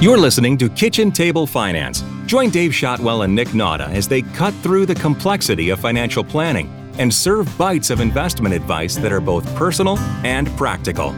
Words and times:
You're 0.00 0.18
listening 0.18 0.58
to 0.58 0.68
Kitchen 0.68 1.12
Table 1.12 1.46
Finance. 1.46 2.02
Join 2.26 2.50
Dave 2.50 2.74
Shotwell 2.74 3.22
and 3.22 3.34
Nick 3.34 3.48
Nauta 3.48 3.88
as 3.90 4.08
they 4.08 4.22
cut 4.22 4.52
through 4.54 4.86
the 4.86 4.94
complexity 4.94 5.70
of 5.70 5.78
financial 5.78 6.24
planning 6.24 6.68
and 6.98 7.14
serve 7.14 7.56
bites 7.56 7.90
of 7.90 8.00
investment 8.00 8.54
advice 8.54 8.96
that 8.96 9.12
are 9.12 9.20
both 9.20 9.46
personal 9.54 9.96
and 10.24 10.48
practical. 10.56 11.12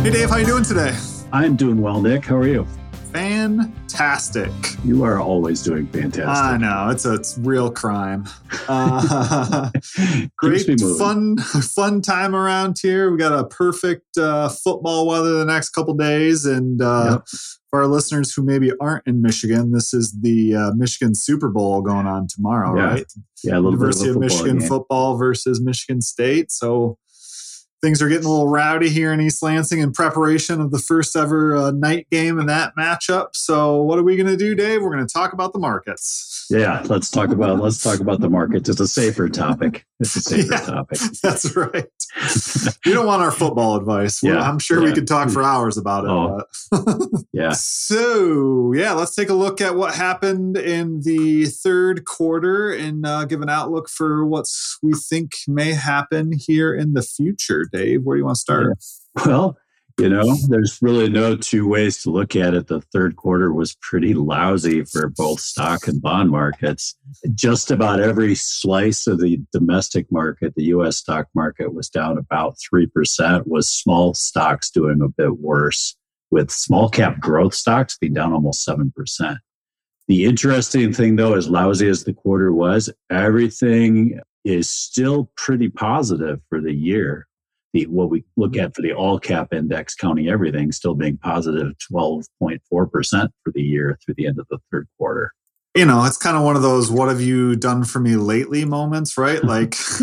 Hey 0.00 0.10
Dave, 0.10 0.30
how 0.30 0.36
you 0.36 0.46
doing 0.46 0.64
today? 0.64 0.98
I'm 1.32 1.54
doing 1.54 1.80
well, 1.80 2.02
Nick. 2.02 2.26
How 2.26 2.36
are 2.36 2.48
you? 2.48 2.66
Fantastic. 3.12 4.50
You 4.84 5.04
are 5.04 5.20
always 5.20 5.62
doing 5.62 5.86
fantastic. 5.88 6.26
I 6.26 6.56
know 6.56 6.88
it's 6.90 7.04
a 7.04 7.14
it's 7.14 7.36
real 7.38 7.70
crime. 7.70 8.26
Uh, 8.68 9.70
great, 10.38 10.80
fun, 10.98 11.36
fun 11.36 12.00
time 12.00 12.34
around 12.34 12.78
here. 12.80 13.10
We 13.10 13.18
got 13.18 13.38
a 13.38 13.44
perfect 13.44 14.16
uh, 14.16 14.48
football 14.48 15.06
weather 15.06 15.34
the 15.34 15.44
next 15.44 15.70
couple 15.70 15.92
days, 15.94 16.46
and 16.46 16.80
uh, 16.80 17.08
yep. 17.10 17.22
for 17.68 17.82
our 17.82 17.86
listeners 17.86 18.32
who 18.32 18.42
maybe 18.42 18.72
aren't 18.80 19.06
in 19.06 19.20
Michigan, 19.20 19.72
this 19.72 19.92
is 19.92 20.16
the 20.22 20.54
uh, 20.54 20.70
Michigan 20.74 21.14
Super 21.14 21.50
Bowl 21.50 21.82
going 21.82 22.06
on 22.06 22.26
tomorrow, 22.28 22.74
yeah. 22.76 22.86
right? 22.86 23.12
Yeah, 23.44 23.56
University 23.56 24.08
of, 24.08 24.16
of 24.16 24.22
Michigan 24.22 24.58
game. 24.58 24.68
football 24.68 25.18
versus 25.18 25.60
Michigan 25.60 26.00
State. 26.00 26.50
So 26.50 26.96
things 27.82 28.00
are 28.00 28.08
getting 28.08 28.26
a 28.26 28.30
little 28.30 28.48
rowdy 28.48 28.88
here 28.88 29.12
in 29.12 29.20
East 29.20 29.42
Lansing 29.42 29.80
in 29.80 29.92
preparation 29.92 30.60
of 30.60 30.70
the 30.70 30.78
first 30.78 31.16
ever 31.16 31.56
uh, 31.56 31.70
night 31.72 32.08
game 32.10 32.38
in 32.38 32.46
that 32.46 32.74
matchup. 32.78 33.28
So, 33.34 33.82
what 33.82 33.98
are 33.98 34.04
we 34.04 34.16
going 34.16 34.28
to 34.28 34.36
do, 34.36 34.54
Dave? 34.54 34.82
We're 34.82 34.94
going 34.94 35.06
to 35.06 35.12
talk 35.12 35.32
about 35.32 35.52
the 35.52 35.58
markets. 35.58 36.46
Yeah, 36.48 36.84
let's 36.88 37.10
talk 37.10 37.30
about 37.30 37.58
let's 37.60 37.82
talk 37.82 38.00
about 38.00 38.20
the 38.20 38.30
markets. 38.30 38.68
It's 38.68 38.80
a 38.80 38.86
safer 38.86 39.28
topic. 39.28 39.84
It's 40.00 40.14
a 40.16 40.20
safer 40.22 40.52
yeah, 40.52 40.60
topic. 40.60 40.98
That's 41.22 41.56
right. 41.56 41.86
you 42.84 42.92
don't 42.94 43.06
want 43.06 43.22
our 43.22 43.30
football 43.30 43.76
advice. 43.76 44.22
Well, 44.22 44.34
yeah, 44.34 44.48
I'm 44.48 44.58
sure 44.58 44.80
yeah. 44.80 44.88
we 44.88 44.92
could 44.92 45.06
talk 45.06 45.30
for 45.30 45.42
hours 45.42 45.76
about 45.76 46.04
it. 46.04 46.10
Oh, 46.10 47.22
yeah. 47.32 47.52
So, 47.52 48.72
yeah, 48.74 48.92
let's 48.92 49.14
take 49.14 49.30
a 49.30 49.34
look 49.34 49.60
at 49.60 49.74
what 49.74 49.94
happened 49.94 50.56
in 50.56 51.00
the 51.02 51.46
third 51.46 52.04
quarter 52.04 52.70
and 52.70 53.06
uh, 53.06 53.24
give 53.24 53.40
an 53.40 53.48
outlook 53.48 53.88
for 53.88 54.26
what 54.26 54.46
we 54.82 54.92
think 54.92 55.32
may 55.48 55.72
happen 55.72 56.32
here 56.32 56.74
in 56.74 56.92
the 56.92 57.02
future. 57.02 57.66
Dave, 57.72 58.02
where 58.02 58.16
do 58.16 58.20
you 58.20 58.24
want 58.24 58.36
to 58.36 58.40
start? 58.40 58.78
Well, 59.26 59.56
you 59.98 60.08
know, 60.08 60.36
there's 60.48 60.78
really 60.80 61.08
no 61.08 61.36
two 61.36 61.68
ways 61.68 62.02
to 62.02 62.10
look 62.10 62.34
at 62.34 62.54
it. 62.54 62.66
The 62.66 62.80
third 62.80 63.16
quarter 63.16 63.52
was 63.52 63.76
pretty 63.82 64.14
lousy 64.14 64.84
for 64.84 65.08
both 65.08 65.40
stock 65.40 65.86
and 65.86 66.00
bond 66.00 66.30
markets. 66.30 66.96
Just 67.34 67.70
about 67.70 68.00
every 68.00 68.34
slice 68.34 69.06
of 69.06 69.20
the 69.20 69.40
domestic 69.52 70.10
market, 70.10 70.54
the 70.54 70.64
US 70.64 70.96
stock 70.96 71.28
market 71.34 71.74
was 71.74 71.88
down 71.88 72.16
about 72.18 72.56
3%, 72.72 73.46
with 73.46 73.64
small 73.64 74.14
stocks 74.14 74.70
doing 74.70 75.02
a 75.02 75.08
bit 75.08 75.38
worse, 75.38 75.94
with 76.30 76.50
small 76.50 76.88
cap 76.88 77.20
growth 77.20 77.54
stocks 77.54 77.98
being 77.98 78.14
down 78.14 78.32
almost 78.32 78.66
7%. 78.66 79.38
The 80.08 80.24
interesting 80.24 80.92
thing, 80.92 81.16
though, 81.16 81.34
as 81.34 81.48
lousy 81.48 81.88
as 81.88 82.04
the 82.04 82.14
quarter 82.14 82.52
was, 82.52 82.90
everything 83.10 84.20
is 84.44 84.68
still 84.68 85.30
pretty 85.36 85.68
positive 85.68 86.40
for 86.48 86.60
the 86.60 86.72
year 86.72 87.28
the 87.72 87.86
what 87.86 88.10
we 88.10 88.24
look 88.36 88.56
at 88.56 88.74
for 88.74 88.82
the 88.82 88.92
all 88.92 89.18
cap 89.18 89.52
index, 89.52 89.94
counting 89.94 90.28
everything, 90.28 90.72
still 90.72 90.94
being 90.94 91.18
positive 91.18 91.72
12.4% 91.92 92.60
for 92.68 93.52
the 93.54 93.62
year 93.62 93.98
through 94.04 94.14
the 94.16 94.26
end 94.26 94.38
of 94.38 94.46
the 94.50 94.58
third 94.70 94.88
quarter. 94.98 95.32
You 95.74 95.86
know, 95.86 96.04
it's 96.04 96.18
kind 96.18 96.36
of 96.36 96.42
one 96.42 96.54
of 96.54 96.60
those 96.60 96.90
what 96.90 97.08
have 97.08 97.22
you 97.22 97.56
done 97.56 97.84
for 97.84 97.98
me 97.98 98.16
lately 98.16 98.64
moments, 98.66 99.16
right? 99.16 99.42
Like, 99.52 99.74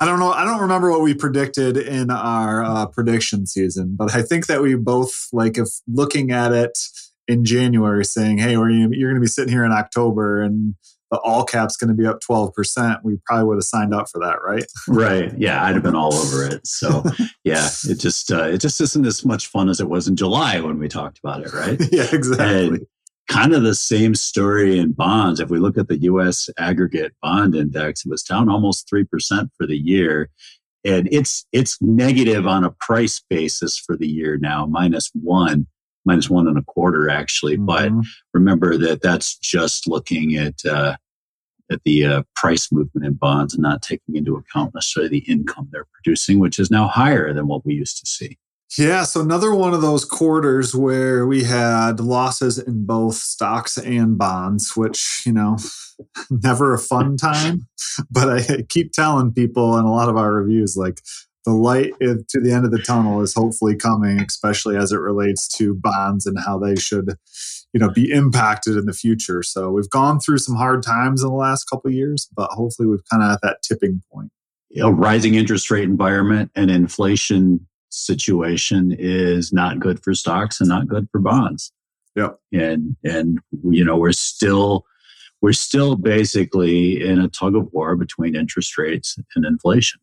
I 0.00 0.04
don't 0.04 0.18
know. 0.18 0.32
I 0.32 0.44
don't 0.44 0.60
remember 0.60 0.90
what 0.90 1.00
we 1.00 1.14
predicted 1.14 1.76
in 1.76 2.10
our 2.10 2.62
uh, 2.62 2.86
prediction 2.86 3.46
season, 3.46 3.96
but 3.96 4.14
I 4.14 4.22
think 4.22 4.46
that 4.46 4.60
we 4.60 4.74
both, 4.74 5.28
like, 5.32 5.56
if 5.56 5.68
looking 5.88 6.30
at 6.30 6.52
it 6.52 6.78
in 7.28 7.44
January, 7.44 8.04
saying, 8.04 8.38
hey, 8.38 8.52
you're 8.52 8.68
going 8.68 9.14
to 9.14 9.20
be 9.20 9.26
sitting 9.26 9.52
here 9.52 9.64
in 9.64 9.72
October 9.72 10.42
and 10.42 10.74
the 11.10 11.18
all 11.18 11.44
cap's 11.44 11.76
going 11.76 11.88
to 11.88 11.94
be 11.94 12.06
up 12.06 12.20
12%, 12.28 13.00
we 13.04 13.18
probably 13.26 13.44
would 13.44 13.56
have 13.56 13.64
signed 13.64 13.94
up 13.94 14.08
for 14.10 14.18
that, 14.18 14.42
right? 14.42 14.64
right. 14.88 15.32
Yeah, 15.38 15.64
I'd 15.64 15.74
have 15.74 15.82
been 15.82 15.94
all 15.94 16.14
over 16.14 16.44
it. 16.44 16.66
So, 16.66 17.04
yeah, 17.44 17.68
it 17.88 18.00
just 18.00 18.32
uh, 18.32 18.44
it 18.44 18.58
just 18.58 18.80
isn't 18.80 19.06
as 19.06 19.24
much 19.24 19.46
fun 19.46 19.68
as 19.68 19.80
it 19.80 19.88
was 19.88 20.08
in 20.08 20.16
July 20.16 20.60
when 20.60 20.78
we 20.78 20.88
talked 20.88 21.18
about 21.18 21.42
it, 21.42 21.52
right? 21.52 21.80
yeah, 21.92 22.06
exactly. 22.12 22.66
And 22.66 22.86
kind 23.28 23.52
of 23.52 23.62
the 23.62 23.74
same 23.74 24.14
story 24.14 24.78
in 24.78 24.92
bonds. 24.92 25.40
If 25.40 25.50
we 25.50 25.58
look 25.58 25.78
at 25.78 25.88
the 25.88 25.98
US 26.02 26.48
aggregate 26.58 27.14
bond 27.22 27.54
index, 27.54 28.04
it 28.04 28.10
was 28.10 28.22
down 28.22 28.48
almost 28.48 28.88
3% 28.92 29.06
for 29.56 29.66
the 29.66 29.76
year. 29.76 30.30
And 30.84 31.08
it's 31.10 31.44
it's 31.52 31.82
negative 31.82 32.46
on 32.46 32.62
a 32.62 32.70
price 32.70 33.20
basis 33.28 33.76
for 33.76 33.96
the 33.96 34.06
year 34.06 34.38
now, 34.38 34.66
minus 34.66 35.10
one 35.14 35.66
minus 36.06 36.30
one 36.30 36.48
and 36.48 36.56
a 36.56 36.62
quarter 36.62 37.10
actually. 37.10 37.56
Mm-hmm. 37.56 37.66
But 38.00 38.06
remember 38.32 38.78
that 38.78 39.02
that's 39.02 39.36
just 39.38 39.86
looking 39.86 40.36
at 40.36 40.64
uh, 40.64 40.96
at 41.70 41.80
the 41.84 42.04
uh, 42.04 42.22
price 42.34 42.70
movement 42.70 43.06
in 43.06 43.14
bonds 43.14 43.54
and 43.54 43.62
not 43.62 43.82
taking 43.82 44.16
into 44.16 44.36
account 44.36 44.74
necessarily 44.74 45.20
the 45.20 45.30
income 45.30 45.68
they're 45.72 45.86
producing, 45.92 46.38
which 46.38 46.58
is 46.58 46.70
now 46.70 46.86
higher 46.86 47.32
than 47.32 47.48
what 47.48 47.66
we 47.66 47.74
used 47.74 47.98
to 47.98 48.06
see. 48.06 48.38
Yeah, 48.76 49.04
so 49.04 49.20
another 49.20 49.54
one 49.54 49.74
of 49.74 49.80
those 49.80 50.04
quarters 50.04 50.74
where 50.74 51.26
we 51.26 51.44
had 51.44 52.00
losses 52.00 52.58
in 52.58 52.84
both 52.84 53.14
stocks 53.14 53.78
and 53.78 54.18
bonds, 54.18 54.76
which, 54.76 55.22
you 55.24 55.32
know, 55.32 55.56
never 56.30 56.74
a 56.74 56.78
fun 56.78 57.16
time. 57.16 57.66
But 58.10 58.28
I 58.28 58.62
keep 58.68 58.92
telling 58.92 59.32
people 59.32 59.78
in 59.78 59.86
a 59.86 59.90
lot 59.90 60.10
of 60.10 60.18
our 60.18 60.30
reviews, 60.34 60.76
like, 60.76 61.00
the 61.46 61.52
light 61.52 61.92
to 62.00 62.40
the 62.40 62.52
end 62.52 62.64
of 62.64 62.72
the 62.72 62.82
tunnel 62.82 63.22
is 63.22 63.32
hopefully 63.32 63.76
coming, 63.76 64.20
especially 64.20 64.76
as 64.76 64.90
it 64.90 64.98
relates 64.98 65.46
to 65.56 65.74
bonds 65.74 66.26
and 66.26 66.36
how 66.44 66.58
they 66.58 66.74
should, 66.74 67.14
you 67.72 67.78
know, 67.78 67.88
be 67.88 68.10
impacted 68.10 68.76
in 68.76 68.86
the 68.86 68.92
future. 68.92 69.44
So 69.44 69.70
we've 69.70 69.88
gone 69.88 70.18
through 70.18 70.38
some 70.38 70.56
hard 70.56 70.82
times 70.82 71.22
in 71.22 71.28
the 71.28 71.36
last 71.36 71.70
couple 71.70 71.88
of 71.88 71.94
years, 71.94 72.28
but 72.36 72.50
hopefully 72.50 72.88
we've 72.88 73.08
kind 73.08 73.22
of 73.22 73.30
at 73.30 73.40
that 73.42 73.62
tipping 73.62 74.02
point. 74.12 74.30
A 74.82 74.92
rising 74.92 75.36
interest 75.36 75.70
rate 75.70 75.84
environment 75.84 76.50
and 76.56 76.70
inflation 76.70 77.66
situation 77.90 78.94
is 78.98 79.52
not 79.52 79.78
good 79.78 80.02
for 80.02 80.12
stocks 80.14 80.60
and 80.60 80.68
not 80.68 80.88
good 80.88 81.08
for 81.10 81.20
bonds. 81.20 81.72
Yep. 82.16 82.40
And 82.52 82.96
and 83.04 83.38
you 83.70 83.84
know 83.84 83.96
we're 83.96 84.12
still 84.12 84.84
we're 85.40 85.52
still 85.52 85.96
basically 85.96 87.02
in 87.02 87.20
a 87.20 87.28
tug 87.28 87.54
of 87.54 87.72
war 87.72 87.94
between 87.94 88.34
interest 88.34 88.76
rates 88.76 89.16
and 89.34 89.46
inflation 89.46 90.00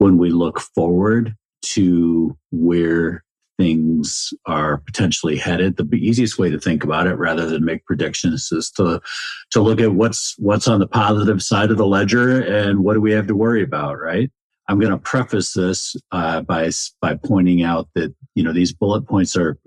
when 0.00 0.16
we 0.16 0.30
look 0.30 0.58
forward 0.58 1.34
to 1.62 2.36
where 2.50 3.22
things 3.58 4.32
are 4.46 4.78
potentially 4.78 5.36
headed 5.36 5.76
the 5.76 5.84
easiest 5.96 6.38
way 6.38 6.48
to 6.48 6.58
think 6.58 6.82
about 6.82 7.06
it 7.06 7.16
rather 7.16 7.44
than 7.44 7.62
make 7.62 7.84
predictions 7.84 8.50
is 8.50 8.70
to 8.70 8.98
to 9.50 9.60
look 9.60 9.78
at 9.78 9.92
what's 9.92 10.34
what's 10.38 10.66
on 10.66 10.80
the 10.80 10.86
positive 10.86 11.42
side 11.42 11.70
of 11.70 11.76
the 11.76 11.86
ledger 11.86 12.40
and 12.40 12.82
what 12.82 12.94
do 12.94 13.00
we 13.02 13.12
have 13.12 13.26
to 13.26 13.36
worry 13.36 13.62
about 13.62 14.00
right? 14.00 14.30
I'm 14.68 14.78
going 14.78 14.92
to 14.92 14.98
preface 14.98 15.52
this 15.52 15.96
uh, 16.12 16.40
by 16.42 16.70
by 17.02 17.16
pointing 17.16 17.62
out 17.62 17.88
that 17.94 18.14
you 18.34 18.42
know 18.42 18.52
these 18.54 18.72
bullet 18.72 19.02
points 19.02 19.36
are 19.36 19.58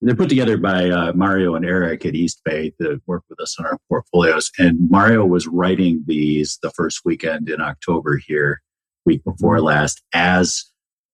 they're 0.00 0.16
put 0.16 0.30
together 0.30 0.56
by 0.56 0.88
uh, 0.88 1.12
mario 1.12 1.54
and 1.54 1.64
eric 1.64 2.04
at 2.06 2.14
east 2.14 2.40
bay 2.44 2.72
that 2.78 3.00
work 3.06 3.22
with 3.28 3.38
us 3.40 3.56
on 3.58 3.66
our 3.66 3.78
portfolios 3.88 4.50
and 4.58 4.90
mario 4.90 5.24
was 5.24 5.46
writing 5.46 6.02
these 6.06 6.58
the 6.62 6.70
first 6.70 7.02
weekend 7.04 7.48
in 7.48 7.60
october 7.60 8.18
here 8.26 8.62
week 9.08 9.24
before 9.24 9.60
last 9.60 10.02
as 10.12 10.64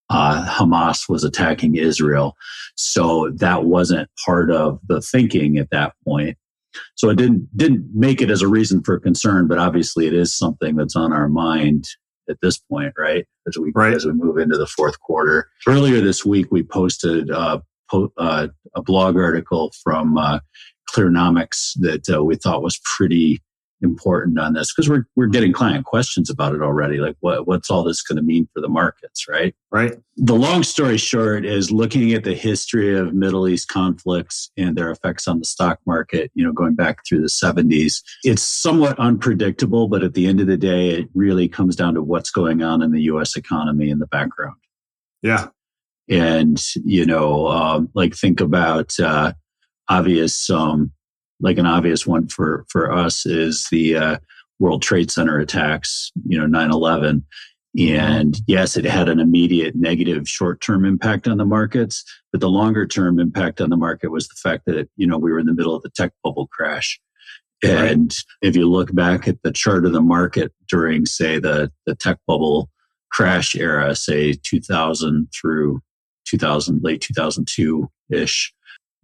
uh, 0.09 0.45
Hamas 0.47 1.09
was 1.09 1.23
attacking 1.23 1.75
Israel. 1.75 2.35
So 2.75 3.31
that 3.37 3.63
wasn't 3.63 4.09
part 4.25 4.51
of 4.51 4.79
the 4.87 5.01
thinking 5.01 5.57
at 5.57 5.69
that 5.71 5.93
point. 6.03 6.37
So 6.95 7.09
it 7.09 7.15
didn't 7.15 7.47
didn't 7.55 7.89
make 7.93 8.21
it 8.21 8.29
as 8.29 8.41
a 8.41 8.49
reason 8.49 8.83
for 8.83 8.99
concern, 8.99 9.47
but 9.47 9.57
obviously 9.57 10.07
it 10.07 10.13
is 10.13 10.35
something 10.35 10.75
that's 10.75 10.95
on 10.95 11.13
our 11.13 11.29
mind 11.29 11.85
at 12.29 12.37
this 12.41 12.57
point, 12.57 12.93
right? 12.97 13.25
As 13.47 13.57
we 13.57 13.71
right. 13.73 13.93
as 13.93 14.05
we 14.05 14.11
move 14.11 14.37
into 14.37 14.57
the 14.57 14.67
fourth 14.67 14.99
quarter. 14.99 15.49
Earlier 15.67 16.01
this 16.01 16.25
week, 16.25 16.47
we 16.51 16.63
posted 16.63 17.31
uh, 17.31 17.59
po- 17.89 18.11
uh, 18.17 18.47
a 18.75 18.81
blog 18.81 19.15
article 19.15 19.71
from 19.83 20.17
uh, 20.17 20.39
Clearnomics 20.91 21.71
that 21.79 22.09
uh, 22.13 22.23
we 22.23 22.35
thought 22.35 22.61
was 22.61 22.79
pretty 22.83 23.41
important 23.81 24.39
on 24.39 24.53
this 24.53 24.73
because 24.73 24.89
we're 24.89 25.05
we're 25.15 25.27
getting 25.27 25.53
client 25.53 25.85
questions 25.85 26.29
about 26.29 26.55
it 26.55 26.61
already. 26.61 26.97
Like, 26.97 27.15
what 27.19 27.47
what's 27.47 27.69
all 27.69 27.83
this 27.83 28.01
going 28.01 28.17
to 28.17 28.21
mean 28.21 28.47
for 28.53 28.61
the 28.61 28.67
markets, 28.67 29.27
right? 29.27 29.55
Right. 29.71 29.95
The 30.17 30.35
long 30.35 30.63
story 30.63 30.97
short 30.97 31.45
is 31.45 31.71
looking 31.71 32.13
at 32.13 32.23
the 32.23 32.33
history 32.33 32.97
of 32.97 33.13
Middle 33.13 33.47
East 33.47 33.67
conflicts 33.67 34.51
and 34.57 34.75
their 34.75 34.91
effects 34.91 35.27
on 35.27 35.39
the 35.39 35.45
stock 35.45 35.79
market. 35.85 36.31
You 36.33 36.45
know, 36.45 36.53
going 36.53 36.75
back 36.75 36.99
through 37.07 37.21
the 37.21 37.29
seventies, 37.29 38.03
it's 38.23 38.41
somewhat 38.41 38.97
unpredictable, 38.99 39.87
but 39.87 40.03
at 40.03 40.13
the 40.13 40.27
end 40.27 40.39
of 40.39 40.47
the 40.47 40.57
day, 40.57 40.89
it 40.89 41.09
really 41.13 41.47
comes 41.47 41.75
down 41.75 41.93
to 41.95 42.01
what's 42.01 42.31
going 42.31 42.63
on 42.63 42.81
in 42.81 42.91
the 42.91 43.03
U.S. 43.03 43.35
economy 43.35 43.89
in 43.89 43.99
the 43.99 44.07
background. 44.07 44.57
Yeah. 45.21 45.47
And 46.09 46.61
you 46.83 47.05
know, 47.05 47.47
um, 47.47 47.89
like 47.93 48.15
think 48.15 48.39
about 48.39 48.97
uh, 48.99 49.33
obvious. 49.89 50.49
Um, 50.49 50.91
like 51.39 51.57
an 51.57 51.65
obvious 51.65 52.05
one 52.07 52.27
for 52.27 52.65
for 52.69 52.91
us 52.91 53.25
is 53.25 53.67
the 53.71 53.95
uh, 53.95 54.17
World 54.59 54.81
Trade 54.81 55.11
Center 55.11 55.39
attacks. 55.39 56.11
You 56.27 56.39
know, 56.39 56.47
9/11. 56.47 57.23
And 57.77 58.37
yes, 58.47 58.77
it 58.77 58.85
had 58.85 59.09
an 59.09 59.19
immediate 59.19 59.75
negative 59.75 60.29
short 60.29 60.61
term 60.61 60.85
impact 60.85 61.27
on 61.27 61.37
the 61.37 61.45
markets, 61.45 62.05
but 62.31 62.39
the 62.39 62.49
longer 62.49 62.87
term 62.87 63.19
impact 63.19 63.59
on 63.59 63.69
the 63.69 63.75
market 63.75 64.11
was 64.11 64.27
the 64.29 64.35
fact 64.41 64.63
that, 64.65 64.87
you 64.95 65.05
know, 65.05 65.17
we 65.17 65.31
were 65.31 65.39
in 65.39 65.45
the 65.45 65.53
middle 65.53 65.75
of 65.75 65.83
the 65.83 65.89
tech 65.89 66.13
bubble 66.23 66.47
crash. 66.47 66.99
And 67.63 68.15
if 68.41 68.55
you 68.55 68.69
look 68.69 68.93
back 68.93 69.27
at 69.27 69.41
the 69.43 69.51
chart 69.51 69.85
of 69.85 69.91
the 69.91 70.01
market 70.01 70.53
during, 70.69 71.05
say, 71.05 71.39
the, 71.39 71.71
the 71.85 71.95
tech 71.95 72.17
bubble 72.27 72.69
crash 73.11 73.55
era, 73.55 73.95
say 73.95 74.33
2000 74.33 75.27
through 75.33 75.81
2000, 76.27 76.81
late 76.81 77.01
2002 77.01 77.89
ish, 78.09 78.53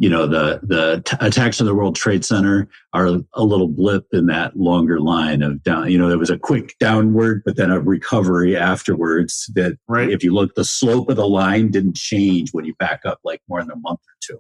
you 0.01 0.09
know 0.09 0.25
the 0.25 0.59
the 0.63 1.03
t- 1.06 1.15
attacks 1.19 1.62
on 1.62 1.68
the 1.68 1.75
World 1.75 1.95
Trade 1.95 2.25
Center 2.25 2.68
are 2.92 3.06
a 3.36 3.44
little 3.44 3.68
blip 3.68 4.07
in 4.12 4.25
that 4.25 4.57
longer 4.57 5.00
line 5.00 5.44
of 5.44 5.62
down. 5.62 5.92
You 5.92 6.00
know, 6.00 6.09
there 6.09 6.18
was 6.18 6.31
a 6.31 6.39
quick 6.39 6.74
downward, 6.80 7.44
but 7.45 7.56
then 7.56 7.69
a 7.69 7.80
recovery 7.80 8.57
afterwards. 8.57 9.48
That 9.53 9.77
right. 9.88 10.09
if 10.09 10.24
you 10.24 10.33
look, 10.33 10.56
the 10.56 10.65
slope 10.65 11.07
of 11.09 11.18
the 11.18 11.27
line 11.27 11.69
didn't 11.69 11.95
change 11.95 12.50
when 12.51 12.65
you 12.65 12.74
back 12.80 13.01
up 13.06 13.19
like 13.24 13.42
more 13.48 13.62
than 13.62 13.69
a 13.69 13.75
month 13.75 14.00
or 14.00 14.18
two. 14.21 14.39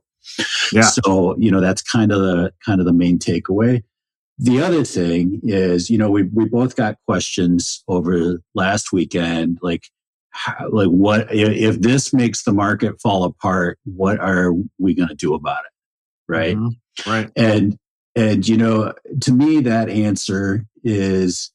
Yeah. 0.73 0.81
So 0.81 1.35
you 1.37 1.51
know 1.51 1.61
that's 1.61 1.83
kind 1.83 2.11
of 2.11 2.21
the 2.21 2.51
kind 2.65 2.79
of 2.79 2.87
the 2.87 2.93
main 2.93 3.19
takeaway. 3.19 3.83
The 4.39 4.63
other 4.63 4.83
thing 4.83 5.41
is, 5.43 5.91
you 5.91 5.97
know, 5.99 6.09
we 6.09 6.23
we 6.23 6.45
both 6.45 6.75
got 6.75 6.95
questions 7.05 7.83
over 7.87 8.41
last 8.55 8.91
weekend, 8.91 9.59
like 9.61 9.83
how, 10.31 10.69
like 10.71 10.87
what 10.87 11.27
if 11.33 11.81
this 11.81 12.13
makes 12.13 12.43
the 12.43 12.53
market 12.53 12.99
fall 13.01 13.23
apart 13.23 13.77
what 13.83 14.19
are 14.19 14.53
we 14.79 14.93
going 14.93 15.09
to 15.09 15.15
do 15.15 15.33
about 15.33 15.59
it? 15.59 16.31
Right? 16.31 16.55
Mm-hmm. 16.55 17.09
right. 17.09 17.29
And 17.35 17.77
and 18.15 18.47
you 18.47 18.57
know 18.57 18.93
to 19.21 19.31
me 19.31 19.61
that 19.61 19.89
answer 19.89 20.65
is 20.83 21.51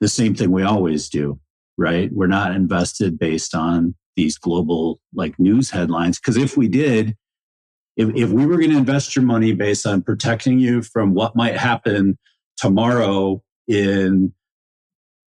the 0.00 0.08
same 0.08 0.34
thing 0.34 0.50
we 0.50 0.62
always 0.62 1.08
do 1.08 1.38
right? 1.76 2.10
We're 2.12 2.26
not 2.26 2.54
invested 2.54 3.18
based 3.18 3.54
on 3.54 3.94
these 4.16 4.38
global 4.38 5.00
like 5.12 5.38
news 5.38 5.70
headlines 5.70 6.20
because 6.20 6.36
if 6.36 6.56
we 6.56 6.68
did 6.68 7.16
if, 7.96 8.08
if 8.14 8.30
we 8.30 8.46
were 8.46 8.58
going 8.58 8.70
to 8.70 8.76
invest 8.76 9.14
your 9.14 9.24
money 9.24 9.52
based 9.52 9.86
on 9.86 10.02
protecting 10.02 10.58
you 10.58 10.82
from 10.82 11.14
what 11.14 11.36
might 11.36 11.56
happen 11.56 12.18
tomorrow 12.56 13.42
in 13.68 14.32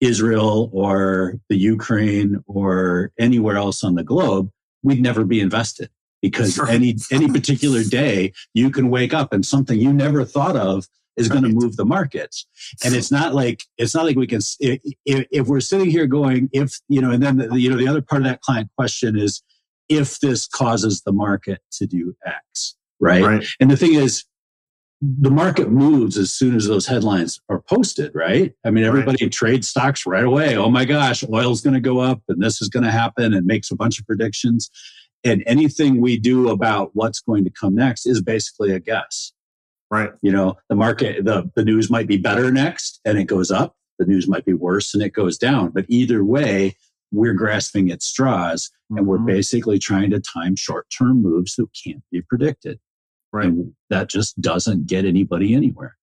Israel 0.00 0.70
or 0.72 1.34
the 1.48 1.56
Ukraine 1.56 2.42
or 2.46 3.12
anywhere 3.18 3.56
else 3.56 3.82
on 3.82 3.94
the 3.94 4.04
globe, 4.04 4.50
we'd 4.82 5.02
never 5.02 5.24
be 5.24 5.40
invested 5.40 5.90
because 6.22 6.58
any 6.68 6.96
any 7.12 7.28
particular 7.28 7.82
day 7.82 8.32
you 8.54 8.70
can 8.70 8.90
wake 8.90 9.14
up 9.14 9.32
and 9.32 9.44
something 9.44 9.78
you 9.78 9.92
never 9.92 10.24
thought 10.24 10.56
of 10.56 10.86
is 11.16 11.28
right. 11.28 11.40
going 11.40 11.52
to 11.52 11.60
move 11.60 11.76
the 11.76 11.84
markets 11.84 12.46
and 12.84 12.94
it's 12.94 13.10
not 13.10 13.34
like 13.34 13.62
it's 13.76 13.94
not 13.94 14.04
like 14.04 14.16
we 14.16 14.26
can 14.26 14.40
if, 14.60 14.80
if 15.04 15.46
we're 15.46 15.60
sitting 15.60 15.90
here 15.90 16.06
going 16.06 16.48
if 16.52 16.78
you 16.88 17.00
know 17.00 17.10
and 17.10 17.22
then 17.22 17.36
the, 17.36 17.60
you 17.60 17.70
know 17.70 17.76
the 17.76 17.88
other 17.88 18.02
part 18.02 18.22
of 18.22 18.28
that 18.28 18.40
client 18.40 18.68
question 18.76 19.18
is 19.18 19.42
if 19.88 20.20
this 20.20 20.46
causes 20.46 21.02
the 21.02 21.12
market 21.12 21.60
to 21.72 21.86
do 21.86 22.14
x 22.24 22.76
right, 23.00 23.22
right. 23.22 23.44
and 23.60 23.70
the 23.70 23.76
thing 23.76 23.94
is 23.94 24.24
the 25.00 25.30
market 25.30 25.70
moves 25.70 26.18
as 26.18 26.32
soon 26.32 26.56
as 26.56 26.66
those 26.66 26.86
headlines 26.86 27.40
are 27.48 27.60
posted, 27.60 28.10
right? 28.14 28.52
I 28.64 28.70
mean, 28.70 28.84
everybody 28.84 29.24
right. 29.24 29.32
trades 29.32 29.68
stocks 29.68 30.06
right 30.06 30.24
away. 30.24 30.56
Oh 30.56 30.70
my 30.70 30.84
gosh, 30.84 31.24
oil's 31.30 31.60
going 31.60 31.74
to 31.74 31.80
go 31.80 32.00
up 32.00 32.20
and 32.28 32.42
this 32.42 32.60
is 32.60 32.68
going 32.68 32.84
to 32.84 32.90
happen 32.90 33.32
and 33.32 33.46
makes 33.46 33.70
a 33.70 33.76
bunch 33.76 34.00
of 34.00 34.06
predictions. 34.06 34.70
And 35.24 35.44
anything 35.46 36.00
we 36.00 36.18
do 36.18 36.48
about 36.48 36.90
what's 36.94 37.20
going 37.20 37.44
to 37.44 37.50
come 37.50 37.76
next 37.76 38.06
is 38.06 38.20
basically 38.20 38.72
a 38.72 38.80
guess. 38.80 39.32
Right. 39.90 40.10
You 40.20 40.32
know, 40.32 40.56
the 40.68 40.76
market, 40.76 41.24
the, 41.24 41.50
the 41.54 41.64
news 41.64 41.90
might 41.90 42.08
be 42.08 42.16
better 42.16 42.50
next 42.50 43.00
and 43.04 43.18
it 43.18 43.24
goes 43.24 43.50
up. 43.50 43.76
The 43.98 44.06
news 44.06 44.28
might 44.28 44.44
be 44.44 44.52
worse 44.52 44.94
and 44.94 45.02
it 45.02 45.12
goes 45.12 45.38
down. 45.38 45.70
But 45.70 45.86
either 45.88 46.24
way, 46.24 46.76
we're 47.12 47.34
grasping 47.34 47.90
at 47.90 48.02
straws 48.02 48.70
and 48.90 48.98
mm-hmm. 48.98 49.08
we're 49.08 49.18
basically 49.18 49.78
trying 49.78 50.10
to 50.10 50.20
time 50.20 50.56
short 50.56 50.86
term 50.96 51.22
moves 51.22 51.54
that 51.54 51.68
can't 51.84 52.02
be 52.10 52.20
predicted. 52.20 52.80
Right. 53.32 53.46
And 53.46 53.74
that 53.90 54.08
just 54.08 54.40
doesn't 54.40 54.86
get 54.86 55.04
anybody 55.04 55.54
anywhere. 55.54 55.96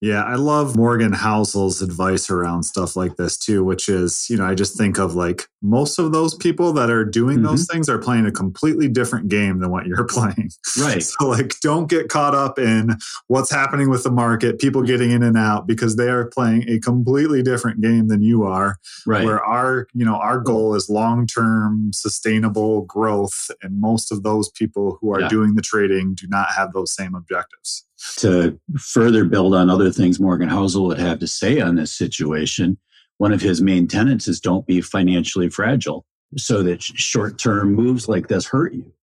Yeah, 0.00 0.22
I 0.22 0.36
love 0.36 0.76
Morgan 0.76 1.12
Housel's 1.12 1.82
advice 1.82 2.30
around 2.30 2.62
stuff 2.62 2.96
like 2.96 3.16
this 3.16 3.36
too, 3.36 3.62
which 3.62 3.88
is, 3.88 4.26
you 4.30 4.36
know, 4.38 4.46
I 4.46 4.54
just 4.54 4.76
think 4.78 4.98
of 4.98 5.14
like 5.14 5.46
most 5.62 5.98
of 5.98 6.12
those 6.12 6.34
people 6.34 6.72
that 6.72 6.90
are 6.90 7.04
doing 7.04 7.38
mm-hmm. 7.38 7.46
those 7.46 7.66
things 7.66 7.88
are 7.88 7.98
playing 7.98 8.26
a 8.26 8.32
completely 8.32 8.88
different 8.88 9.28
game 9.28 9.58
than 9.60 9.70
what 9.70 9.86
you're 9.86 10.04
playing. 10.08 10.50
Right. 10.78 11.02
So, 11.02 11.28
like, 11.28 11.58
don't 11.60 11.88
get 11.88 12.08
caught 12.08 12.34
up 12.34 12.58
in 12.58 12.96
what's 13.26 13.50
happening 13.50 13.90
with 13.90 14.04
the 14.04 14.10
market, 14.10 14.58
people 14.58 14.82
getting 14.82 15.10
in 15.10 15.22
and 15.22 15.36
out, 15.36 15.66
because 15.66 15.96
they 15.96 16.08
are 16.08 16.26
playing 16.26 16.68
a 16.68 16.78
completely 16.78 17.42
different 17.42 17.80
game 17.80 18.08
than 18.08 18.22
you 18.22 18.44
are. 18.44 18.76
Right. 19.06 19.24
Where 19.24 19.44
our, 19.44 19.86
you 19.94 20.04
know, 20.04 20.16
our 20.16 20.38
goal 20.38 20.74
is 20.74 20.88
long 20.88 21.26
term 21.26 21.92
sustainable 21.92 22.82
growth. 22.82 23.50
And 23.62 23.80
most 23.80 24.12
of 24.12 24.22
those 24.22 24.50
people 24.50 24.98
who 25.00 25.12
are 25.12 25.20
yeah. 25.20 25.28
doing 25.28 25.54
the 25.54 25.62
trading 25.62 26.14
do 26.14 26.26
not 26.28 26.52
have 26.52 26.72
those 26.72 26.94
same 26.94 27.14
objectives 27.14 27.84
to 28.16 28.58
further 28.78 29.24
build 29.24 29.54
on 29.54 29.68
other 29.68 29.90
things 29.90 30.18
Morgan 30.18 30.48
Housel 30.48 30.86
would 30.86 30.98
have 30.98 31.18
to 31.18 31.26
say 31.26 31.60
on 31.60 31.74
this 31.74 31.92
situation, 31.92 32.78
one 33.20 33.34
of 33.34 33.42
his 33.42 33.60
main 33.60 33.86
tenets 33.86 34.26
is 34.26 34.40
don't 34.40 34.66
be 34.66 34.80
financially 34.80 35.50
fragile 35.50 36.06
so 36.38 36.62
that 36.62 36.82
short 36.82 37.38
term 37.38 37.74
moves 37.74 38.08
like 38.08 38.28
this 38.28 38.46
hurt 38.46 38.72
you. 38.72 38.94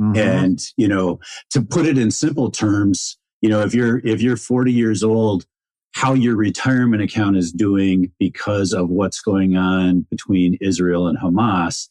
Mm-hmm. 0.00 0.16
And, 0.16 0.60
you 0.76 0.86
know, 0.86 1.18
to 1.50 1.60
put 1.60 1.84
it 1.84 1.98
in 1.98 2.12
simple 2.12 2.52
terms, 2.52 3.18
you 3.40 3.48
know, 3.48 3.62
if 3.62 3.74
you're 3.74 3.98
if 4.06 4.22
you're 4.22 4.36
40 4.36 4.72
years 4.72 5.02
old, 5.02 5.44
how 5.90 6.14
your 6.14 6.36
retirement 6.36 7.02
account 7.02 7.36
is 7.36 7.50
doing 7.50 8.12
because 8.20 8.72
of 8.72 8.90
what's 8.90 9.20
going 9.20 9.56
on 9.56 10.06
between 10.08 10.56
Israel 10.60 11.08
and 11.08 11.18
Hamas 11.18 11.88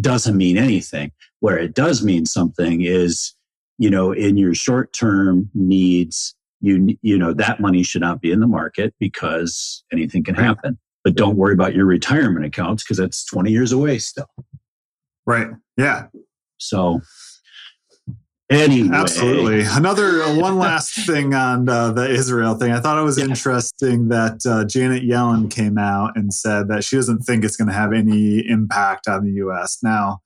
doesn't 0.00 0.36
mean 0.36 0.56
anything. 0.56 1.10
Where 1.40 1.58
it 1.58 1.74
does 1.74 2.04
mean 2.04 2.24
something 2.24 2.82
is 2.82 3.34
you 3.78 3.90
know, 3.90 4.12
in 4.12 4.36
your 4.36 4.54
short 4.54 4.92
term 4.92 5.50
needs, 5.54 6.35
you, 6.60 6.96
you 7.02 7.18
know, 7.18 7.32
that 7.34 7.60
money 7.60 7.82
should 7.82 8.00
not 8.00 8.20
be 8.20 8.32
in 8.32 8.40
the 8.40 8.46
market 8.46 8.94
because 8.98 9.84
anything 9.92 10.24
can 10.24 10.34
happen. 10.34 10.78
But 11.04 11.14
don't 11.14 11.36
worry 11.36 11.52
about 11.52 11.74
your 11.74 11.86
retirement 11.86 12.44
accounts 12.44 12.82
because 12.82 12.96
that's 12.96 13.24
20 13.26 13.50
years 13.50 13.72
away 13.72 13.98
still. 13.98 14.26
Right. 15.24 15.48
Yeah. 15.76 16.06
So, 16.58 17.00
anyway. 18.50 18.96
Absolutely. 18.96 19.64
Another 19.68 20.22
uh, 20.22 20.36
one 20.36 20.58
last 20.58 21.06
thing 21.06 21.34
on 21.34 21.68
uh, 21.68 21.92
the 21.92 22.10
Israel 22.10 22.54
thing. 22.54 22.72
I 22.72 22.80
thought 22.80 22.98
it 22.98 23.04
was 23.04 23.18
yeah. 23.18 23.26
interesting 23.26 24.08
that 24.08 24.44
uh, 24.46 24.64
Janet 24.64 25.04
Yellen 25.04 25.50
came 25.50 25.78
out 25.78 26.16
and 26.16 26.32
said 26.32 26.68
that 26.68 26.84
she 26.84 26.96
doesn't 26.96 27.20
think 27.20 27.44
it's 27.44 27.56
going 27.56 27.68
to 27.68 27.74
have 27.74 27.92
any 27.92 28.38
impact 28.48 29.06
on 29.08 29.24
the 29.24 29.32
U.S. 29.32 29.78
Now, 29.82 30.20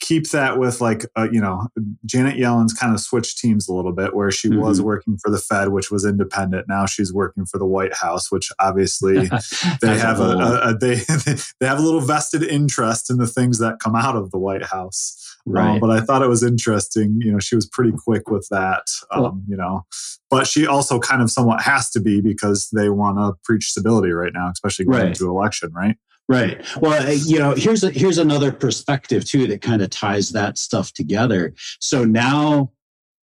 keep 0.00 0.30
that 0.30 0.58
with 0.58 0.80
like 0.80 1.06
uh, 1.16 1.28
you 1.30 1.40
know 1.40 1.68
janet 2.04 2.36
yellen's 2.36 2.72
kind 2.72 2.92
of 2.92 3.00
switched 3.00 3.38
teams 3.38 3.68
a 3.68 3.72
little 3.72 3.92
bit 3.92 4.14
where 4.14 4.30
she 4.30 4.48
mm-hmm. 4.48 4.60
was 4.60 4.80
working 4.80 5.16
for 5.16 5.30
the 5.30 5.38
fed 5.38 5.68
which 5.68 5.90
was 5.90 6.04
independent. 6.04 6.66
Now 6.68 6.86
she's 6.86 7.12
working 7.12 7.46
for 7.46 7.58
the 7.58 7.66
white 7.66 7.94
house 7.94 8.30
which 8.30 8.52
obviously 8.58 9.28
they 9.80 9.98
have 9.98 10.20
a, 10.20 10.22
a, 10.22 10.70
a, 10.70 10.78
they 10.78 10.94
they 11.60 11.66
have 11.66 11.78
a 11.78 11.82
little 11.82 12.00
vested 12.00 12.42
interest 12.42 13.10
in 13.10 13.16
the 13.16 13.26
things 13.26 13.58
that 13.58 13.78
come 13.82 13.96
out 13.96 14.16
of 14.16 14.30
the 14.30 14.38
white 14.38 14.64
house. 14.64 15.22
Um, 15.46 15.52
right. 15.52 15.70
um, 15.74 15.80
but 15.80 15.90
i 15.90 16.00
thought 16.00 16.22
it 16.22 16.28
was 16.28 16.42
interesting 16.42 17.20
you 17.20 17.32
know 17.32 17.38
she 17.38 17.54
was 17.54 17.66
pretty 17.66 17.92
quick 17.92 18.28
with 18.28 18.48
that 18.50 18.82
um, 19.12 19.22
well, 19.22 19.40
you 19.48 19.56
know. 19.56 19.86
But 20.28 20.48
she 20.48 20.66
also 20.66 20.98
kind 20.98 21.22
of 21.22 21.30
somewhat 21.30 21.62
has 21.62 21.88
to 21.90 22.00
be 22.00 22.20
because 22.20 22.68
they 22.74 22.88
want 22.88 23.18
to 23.18 23.34
preach 23.44 23.70
stability 23.70 24.10
right 24.10 24.32
now 24.34 24.50
especially 24.50 24.86
going 24.86 24.98
right. 24.98 25.06
into 25.08 25.28
election 25.28 25.72
right 25.72 25.96
Right. 26.28 26.64
Well, 26.80 27.06
uh, 27.06 27.10
you 27.12 27.38
know, 27.38 27.54
here's 27.54 27.84
a, 27.84 27.90
here's 27.90 28.18
another 28.18 28.50
perspective 28.50 29.24
too 29.24 29.46
that 29.46 29.62
kind 29.62 29.80
of 29.80 29.90
ties 29.90 30.30
that 30.30 30.58
stuff 30.58 30.92
together. 30.92 31.54
So 31.80 32.04
now, 32.04 32.72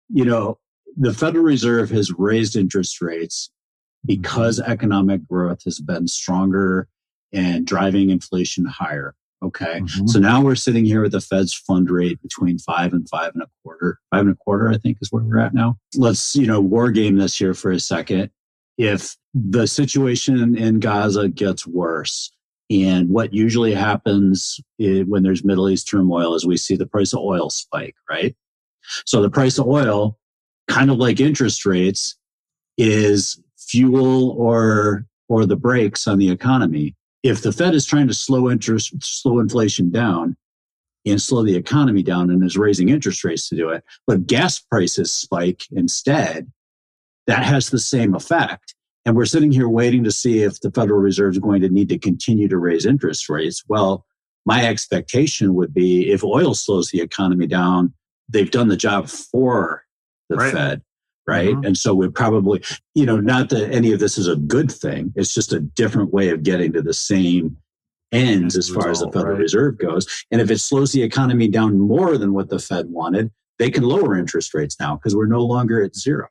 you 0.10 0.24
know, 0.24 0.60
the 0.96 1.14
Federal 1.14 1.44
Reserve 1.44 1.90
has 1.90 2.12
raised 2.18 2.56
interest 2.56 3.02
rates 3.02 3.52
because 4.06 4.60
mm-hmm. 4.60 4.72
economic 4.72 5.28
growth 5.28 5.64
has 5.66 5.80
been 5.80 6.08
stronger 6.08 6.88
and 7.34 7.66
driving 7.66 8.10
inflation 8.10 8.66
higher. 8.66 9.16
Okay. 9.44 9.82
Mm-hmm. 9.82 10.08
So 10.08 10.20
now 10.20 10.42
we're 10.42 10.56
sitting 10.56 10.86
here 10.86 11.02
with 11.02 11.12
the 11.12 11.20
Fed's 11.20 11.54
fund 11.54 11.90
rate 11.90 12.22
between 12.22 12.58
five 12.58 12.94
and 12.94 13.10
five 13.10 13.32
and 13.34 13.44
a 13.44 13.48
quarter. 13.64 14.00
Five 14.12 14.22
and 14.22 14.32
a 14.32 14.36
quarter, 14.36 14.70
I 14.70 14.78
think, 14.78 15.00
is 15.02 15.12
where 15.12 15.24
we're 15.24 15.40
at 15.40 15.54
now. 15.54 15.78
Let's, 15.96 16.36
you 16.36 16.48
know, 16.48 16.62
war 16.62 16.90
game 16.92 17.18
this 17.18 17.38
here 17.38 17.54
for 17.54 17.72
a 17.72 17.80
second. 17.80 18.30
If 18.78 19.18
the 19.34 19.68
situation 19.68 20.58
in 20.58 20.80
Gaza 20.80 21.28
gets 21.28 21.68
worse, 21.68 22.32
and 22.70 23.10
what 23.10 23.34
usually 23.34 23.74
happens 23.74 24.60
when 24.78 25.24
there's 25.24 25.44
Middle 25.44 25.70
East 25.70 25.88
turmoil 25.88 26.36
is 26.36 26.46
we 26.46 26.58
see 26.58 26.76
the 26.76 26.88
price 26.88 27.14
of 27.14 27.20
oil 27.20 27.50
spike, 27.50 27.96
right? 28.10 28.36
So 29.06 29.22
the 29.22 29.30
price 29.30 29.58
of 29.58 29.68
oil, 29.68 30.18
kind 30.68 30.90
of 30.90 30.98
like 30.98 31.20
interest 31.20 31.66
rates, 31.66 32.18
is 32.78 33.42
fuel 33.58 34.32
or 34.32 35.06
or 35.30 35.46
the 35.46 35.56
brakes 35.56 36.08
on 36.08 36.20
the 36.20 36.30
economy. 36.30 36.96
If 37.24 37.42
the 37.42 37.52
Fed 37.52 37.74
is 37.74 37.86
trying 37.86 38.08
to 38.08 38.14
slow 38.14 38.50
interest, 38.50 38.94
slow 39.02 39.40
inflation 39.40 39.90
down 39.90 40.36
and 41.06 41.22
slow 41.22 41.44
the 41.44 41.56
economy 41.56 42.04
down 42.04 42.30
and 42.30 42.44
is 42.44 42.58
raising 42.58 42.90
interest 42.90 43.24
rates 43.24 43.48
to 43.50 43.56
do 43.56 43.70
it, 43.70 43.84
but 44.06 44.28
gas 44.28 44.60
prices 44.60 45.12
spike 45.12 45.64
instead, 45.72 46.52
that 47.28 47.44
has 47.44 47.70
the 47.70 47.80
same 47.80 48.16
effect. 48.16 48.76
And 49.06 49.16
we're 49.16 49.26
sitting 49.26 49.52
here 49.52 49.68
waiting 49.68 50.04
to 50.06 50.12
see 50.12 50.44
if 50.44 50.62
the 50.62 50.72
Federal 50.72 51.00
Reserve 51.00 51.34
is 51.34 51.40
going 51.40 51.62
to 51.62 51.70
need 51.70 51.90
to 51.90 51.98
continue 51.98 52.48
to 52.48 52.58
raise 52.58 52.86
interest 52.86 53.28
rates. 53.30 53.64
Well, 53.68 54.06
my 54.46 54.66
expectation 54.66 55.56
would 55.56 55.74
be 55.74 56.12
if 56.12 56.24
oil 56.24 56.54
slows 56.54 56.90
the 56.90 57.02
economy 57.02 57.48
down, 57.48 57.94
they've 58.30 58.52
done 58.52 58.70
the 58.70 58.78
job 58.78 59.10
for 59.10 59.84
the 60.30 60.38
right. 60.38 60.54
Fed, 60.54 60.82
right? 61.28 61.50
Mm-hmm. 61.50 61.66
And 61.66 61.78
so 61.78 61.94
we're 61.94 62.12
probably, 62.12 62.64
you 62.96 63.06
know, 63.06 63.20
not 63.20 63.50
that 63.50 63.74
any 63.74 63.92
of 63.92 64.00
this 64.00 64.18
is 64.18 64.28
a 64.28 64.36
good 64.36 64.72
thing. 64.72 65.14
It's 65.16 65.34
just 65.34 65.54
a 65.54 65.60
different 65.60 66.14
way 66.14 66.30
of 66.30 66.44
getting 66.44 66.72
to 66.74 66.82
the 66.82 66.94
same 66.94 67.58
ends 68.12 68.56
as 68.56 68.70
far 68.70 68.90
as 68.90 69.00
the 69.00 69.12
Federal 69.12 69.34
right. 69.34 69.42
Reserve 69.42 69.78
goes. 69.80 70.08
And 70.32 70.40
if 70.40 70.52
it 70.52 70.60
slows 70.60 70.92
the 70.92 71.04
economy 71.04 71.48
down 71.48 71.80
more 71.80 72.18
than 72.18 72.34
what 72.34 72.50
the 72.50 72.60
Fed 72.60 72.90
wanted, 72.90 73.32
they 73.60 73.70
can 73.70 73.84
lower 73.84 74.16
interest 74.16 74.54
rates 74.54 74.78
now 74.80 74.96
because 74.96 75.16
we're 75.16 75.26
no 75.26 75.44
longer 75.44 75.84
at 75.84 75.96
zero. 75.96 76.28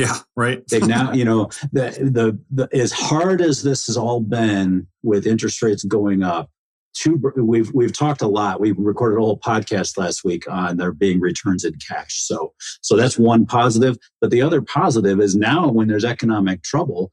Yeah, 0.00 0.16
right. 0.36 0.66
They've 0.68 0.86
now, 0.86 1.12
you 1.12 1.24
know, 1.24 1.50
the, 1.72 1.90
the, 2.00 2.38
the 2.50 2.76
as 2.76 2.92
hard 2.92 3.40
as 3.40 3.62
this 3.62 3.86
has 3.86 3.96
all 3.96 4.20
been 4.20 4.86
with 5.02 5.26
interest 5.26 5.62
rates 5.62 5.84
going 5.84 6.22
up, 6.22 6.50
two 6.94 7.20
we've 7.36 7.72
we've 7.72 7.92
talked 7.92 8.22
a 8.22 8.26
lot. 8.26 8.60
We 8.60 8.72
recorded 8.72 9.18
a 9.18 9.20
whole 9.20 9.38
podcast 9.38 9.98
last 9.98 10.24
week 10.24 10.50
on 10.50 10.76
there 10.78 10.92
being 10.92 11.20
returns 11.20 11.64
in 11.64 11.74
cash. 11.86 12.20
So 12.22 12.54
so 12.80 12.96
that's 12.96 13.18
one 13.18 13.46
positive. 13.46 13.96
But 14.20 14.30
the 14.30 14.42
other 14.42 14.62
positive 14.62 15.20
is 15.20 15.36
now 15.36 15.68
when 15.70 15.88
there's 15.88 16.04
economic 16.04 16.62
trouble, 16.62 17.12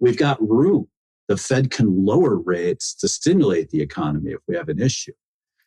we've 0.00 0.18
got 0.18 0.40
room. 0.40 0.88
The 1.28 1.36
Fed 1.36 1.70
can 1.70 2.06
lower 2.06 2.36
rates 2.36 2.94
to 2.94 3.08
stimulate 3.08 3.68
the 3.68 3.82
economy 3.82 4.30
if 4.30 4.40
we 4.48 4.56
have 4.56 4.70
an 4.70 4.80
issue. 4.80 5.12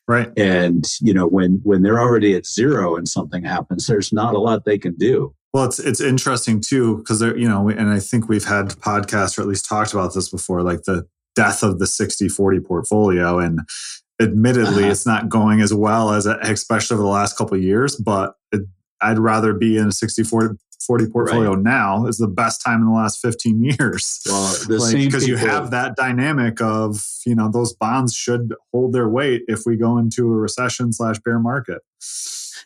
Right. 0.07 0.31
And 0.37 0.85
you 0.99 1.13
know, 1.13 1.27
when 1.27 1.61
when 1.63 1.83
they're 1.83 1.99
already 1.99 2.35
at 2.35 2.47
zero 2.47 2.95
and 2.95 3.07
something 3.07 3.43
happens, 3.43 3.85
there's 3.85 4.11
not 4.11 4.33
a 4.33 4.39
lot 4.39 4.65
they 4.65 4.79
can 4.79 4.95
do. 4.95 5.35
Well, 5.53 5.65
it's 5.65 5.79
it's 5.79 5.99
interesting 5.99 6.61
too 6.61 6.97
because 6.97 7.19
there, 7.19 7.37
you 7.37 7.47
know, 7.47 7.69
and 7.69 7.89
I 7.89 7.99
think 7.99 8.29
we've 8.29 8.45
had 8.45 8.69
podcasts 8.69 9.37
or 9.37 9.41
at 9.41 9.47
least 9.47 9.67
talked 9.67 9.93
about 9.93 10.13
this 10.13 10.29
before, 10.29 10.61
like 10.63 10.83
the 10.83 11.07
death 11.35 11.63
of 11.63 11.79
the 11.79 11.85
60-40 11.85 12.65
portfolio, 12.65 13.39
and 13.39 13.59
admittedly, 14.21 14.83
uh-huh. 14.83 14.91
it's 14.91 15.05
not 15.05 15.29
going 15.29 15.61
as 15.61 15.73
well 15.73 16.11
as 16.11 16.25
especially 16.25 16.95
over 16.95 17.03
the 17.03 17.09
last 17.09 17.37
couple 17.37 17.57
of 17.57 17.63
years. 17.63 17.97
But 17.97 18.35
it, 18.51 18.61
I'd 19.01 19.19
rather 19.19 19.53
be 19.53 19.77
in 19.77 19.85
a 19.85 19.89
60-40 19.89 20.57
40 20.85 21.07
portfolio 21.09 21.53
right. 21.53 21.63
now 21.63 22.07
is 22.07 22.17
the 22.17 22.27
best 22.27 22.63
time 22.63 22.81
in 22.81 22.87
the 22.87 22.93
last 22.93 23.21
15 23.21 23.63
years. 23.79 24.21
Well, 24.25 24.55
like, 24.67 24.95
because 24.95 25.27
you 25.27 25.35
have 25.35 25.71
that 25.71 25.95
dynamic 25.95 26.59
of, 26.59 27.05
you 27.25 27.35
know, 27.35 27.51
those 27.51 27.73
bonds 27.73 28.15
should 28.15 28.55
hold 28.73 28.93
their 28.93 29.07
weight 29.07 29.43
if 29.47 29.61
we 29.65 29.77
go 29.77 29.97
into 29.97 30.31
a 30.33 30.35
recession 30.35 30.91
slash 30.91 31.19
bear 31.19 31.39
market 31.39 31.81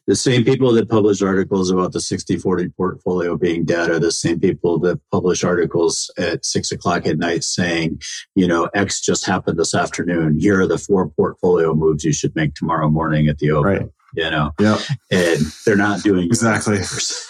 the 0.08 0.16
same 0.16 0.44
people 0.44 0.72
that 0.74 0.90
publish 0.90 1.22
articles 1.22 1.70
about 1.70 1.92
the 1.92 2.02
60 2.02 2.38
40 2.38 2.70
portfolio 2.70 3.38
being 3.38 3.66
dead 3.66 3.90
are 3.90 4.00
the 4.00 4.12
same 4.12 4.40
people 4.40 4.80
that 4.80 5.00
publish 5.12 5.44
articles 5.44 6.12
at 6.18 6.46
six 6.46 6.72
o'clock 6.72 7.06
at 7.06 7.18
night 7.18 7.44
saying, 7.44 8.02
you 8.36 8.48
know, 8.48 8.70
X 8.74 9.02
just 9.02 9.26
happened 9.26 9.60
this 9.60 9.76
afternoon. 9.76 10.40
Here 10.40 10.62
are 10.62 10.68
the 10.68 10.78
four 10.78 11.10
portfolio 11.10 11.74
moves 11.74 12.04
you 12.04 12.14
should 12.14 12.36
make 12.36 12.54
tomorrow 12.56 12.90
morning 12.90 13.28
at 13.28 13.40
the 13.40 13.52
open. 13.52 13.72
Right. 13.72 13.90
You 14.14 14.30
know, 14.30 14.52
yep. 14.62 14.80
and 15.12 15.42
they're 15.66 15.76
not 15.76 16.02
doing 16.02 16.28
exactly. 16.28 16.80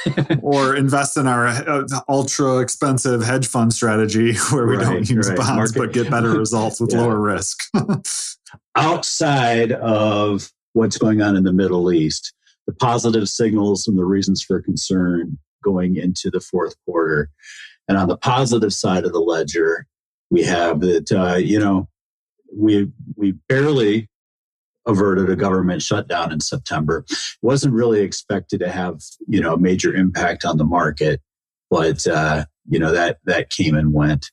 or 0.44 0.76
invest 0.76 1.18
in 1.18 1.26
our 1.26 1.48
uh, 1.48 1.88
ultra 2.08 2.60
expensive 2.60 3.24
hedge 3.24 3.48
fund 3.48 3.74
strategy 3.74 4.36
where 4.52 4.68
we 4.68 4.78
right, 4.78 4.84
don't 4.84 5.10
use 5.10 5.30
right. 5.30 5.38
bonds 5.38 5.76
Market. 5.76 5.80
but 5.80 5.94
get 5.94 6.12
better 6.12 6.30
results 6.38 6.80
with 6.80 6.94
yeah. 6.94 7.00
lower 7.00 7.20
risk. 7.20 7.60
Outside 8.76 9.72
of 9.72 10.52
what's 10.74 11.00
going 11.00 11.24
on 11.24 11.36
in 11.36 11.44
the 11.44 11.54
Middle 11.54 11.92
East, 11.92 12.35
the 12.68 12.74
positive 12.74 13.28
signals 13.30 13.88
and 13.88 13.98
the 13.98 14.06
reasons 14.06 14.42
for 14.42 14.62
concern 14.62 15.38
going 15.64 15.96
into 15.96 16.30
the 16.30 16.40
fourth 16.40 16.76
quarter. 16.86 17.30
And 17.88 17.98
on 17.98 18.08
the 18.08 18.18
positive 18.18 18.74
side 18.74 19.06
of 19.06 19.14
the 19.14 19.20
ledger, 19.20 19.86
we 20.30 20.44
have 20.44 20.80
that 20.82 21.12
uh, 21.12 21.36
you 21.36 21.60
know 21.60 21.88
we 22.56 22.92
we 23.16 23.34
barely 23.48 24.10
averted 24.88 25.30
a 25.30 25.36
government 25.36 25.82
shutdown 25.82 26.32
in 26.32 26.40
September. 26.40 27.06
Wasn't 27.42 27.74
really 27.74 28.02
expected 28.02 28.60
to 28.62 28.70
have 28.70 29.02
you 29.28 29.42
know 29.42 29.54
a 29.54 29.60
major 29.60 29.94
impact 29.94 30.46
on 30.46 30.58
the 30.58 30.66
market, 30.66 31.22
but 31.70 32.06
uh, 32.08 32.46
you 32.68 32.80
know 32.80 32.92
that 32.92 33.20
that 33.26 33.50
came 33.50 33.76
and 33.76 33.94
went. 33.94 34.32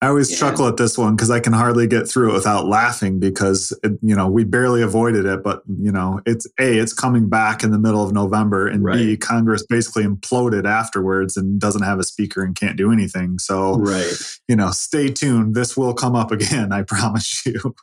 I 0.00 0.06
always 0.06 0.30
yeah. 0.30 0.38
chuckle 0.38 0.68
at 0.68 0.76
this 0.76 0.96
one 0.96 1.16
because 1.16 1.30
I 1.30 1.40
can 1.40 1.52
hardly 1.52 1.88
get 1.88 2.08
through 2.08 2.30
it 2.30 2.34
without 2.34 2.66
laughing 2.66 3.18
because 3.18 3.76
it, 3.82 3.98
you 4.00 4.14
know 4.14 4.28
we 4.28 4.44
barely 4.44 4.80
avoided 4.80 5.26
it, 5.26 5.42
but 5.42 5.62
you 5.66 5.90
know 5.90 6.20
it's 6.24 6.46
a 6.60 6.78
it's 6.78 6.92
coming 6.92 7.28
back 7.28 7.64
in 7.64 7.72
the 7.72 7.80
middle 7.80 8.04
of 8.04 8.12
November, 8.12 8.68
and 8.68 8.84
right. 8.84 8.96
b 8.96 9.16
Congress 9.16 9.66
basically 9.66 10.04
imploded 10.04 10.66
afterwards 10.66 11.36
and 11.36 11.60
doesn't 11.60 11.82
have 11.82 11.98
a 11.98 12.04
speaker 12.04 12.44
and 12.44 12.54
can't 12.54 12.76
do 12.76 12.92
anything. 12.92 13.40
So 13.40 13.74
right, 13.78 14.12
you 14.46 14.54
know, 14.54 14.70
stay 14.70 15.08
tuned. 15.08 15.56
This 15.56 15.76
will 15.76 15.94
come 15.94 16.14
up 16.14 16.30
again, 16.30 16.72
I 16.72 16.82
promise 16.86 17.44
you. 17.44 17.74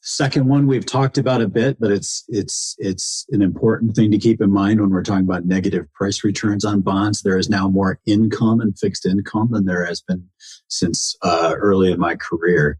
Second 0.00 0.48
one 0.48 0.66
we've 0.66 0.86
talked 0.86 1.16
about 1.16 1.40
a 1.40 1.48
bit, 1.48 1.78
but 1.78 1.92
it's 1.92 2.24
it's 2.28 2.74
it's 2.78 3.24
an 3.30 3.40
important 3.40 3.94
thing 3.94 4.10
to 4.10 4.18
keep 4.18 4.40
in 4.40 4.50
mind 4.50 4.80
when 4.80 4.90
we're 4.90 5.04
talking 5.04 5.24
about 5.24 5.46
negative 5.46 5.86
price 5.92 6.24
returns 6.24 6.64
on 6.64 6.80
bonds. 6.80 7.22
There 7.22 7.38
is 7.38 7.48
now 7.48 7.68
more 7.68 8.00
income 8.04 8.60
and 8.60 8.76
fixed 8.76 9.06
income 9.06 9.50
than 9.52 9.66
there 9.66 9.86
has 9.86 10.00
been 10.00 10.28
since 10.68 11.16
uh, 11.22 11.54
early 11.58 11.92
in 11.92 11.98
my 11.98 12.16
career. 12.16 12.78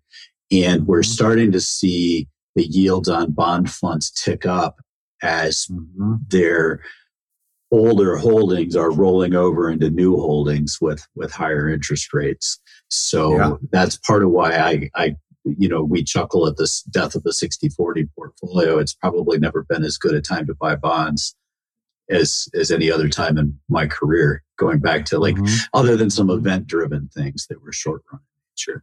And 0.50 0.86
we're 0.86 1.00
mm-hmm. 1.00 1.12
starting 1.12 1.52
to 1.52 1.60
see 1.60 2.28
the 2.54 2.64
yields 2.64 3.08
on 3.08 3.32
bond 3.32 3.70
funds 3.70 4.10
tick 4.10 4.44
up 4.44 4.80
as 5.22 5.66
mm-hmm. 5.70 6.14
their 6.28 6.82
older 7.72 8.16
holdings 8.16 8.74
are 8.74 8.90
rolling 8.90 9.34
over 9.34 9.70
into 9.70 9.90
new 9.90 10.16
holdings 10.16 10.78
with, 10.80 11.06
with 11.14 11.32
higher 11.32 11.68
interest 11.68 12.12
rates. 12.12 12.58
So 12.88 13.36
yeah. 13.36 13.52
that's 13.70 13.96
part 13.96 14.24
of 14.24 14.30
why 14.30 14.56
I, 14.56 14.90
I, 14.96 15.16
you 15.44 15.68
know, 15.68 15.84
we 15.84 16.02
chuckle 16.02 16.48
at 16.48 16.56
this 16.56 16.82
death 16.82 17.14
of 17.14 17.22
the 17.22 17.32
60 17.32 17.68
40 17.68 18.08
portfolio. 18.16 18.78
It's 18.78 18.94
probably 18.94 19.38
never 19.38 19.64
been 19.68 19.84
as 19.84 19.98
good 19.98 20.14
a 20.14 20.20
time 20.20 20.46
to 20.48 20.54
buy 20.54 20.74
bonds 20.74 21.36
as 22.10 22.48
as 22.54 22.70
any 22.70 22.90
other 22.90 23.08
time 23.08 23.38
in 23.38 23.58
my 23.68 23.86
career 23.86 24.42
going 24.56 24.78
back 24.78 25.04
to 25.06 25.18
like 25.18 25.36
mm-hmm. 25.36 25.64
other 25.74 25.96
than 25.96 26.10
some 26.10 26.30
event 26.30 26.66
driven 26.66 27.08
things 27.08 27.46
that 27.48 27.62
were 27.62 27.72
short 27.72 28.02
run 28.12 28.20
sure 28.56 28.82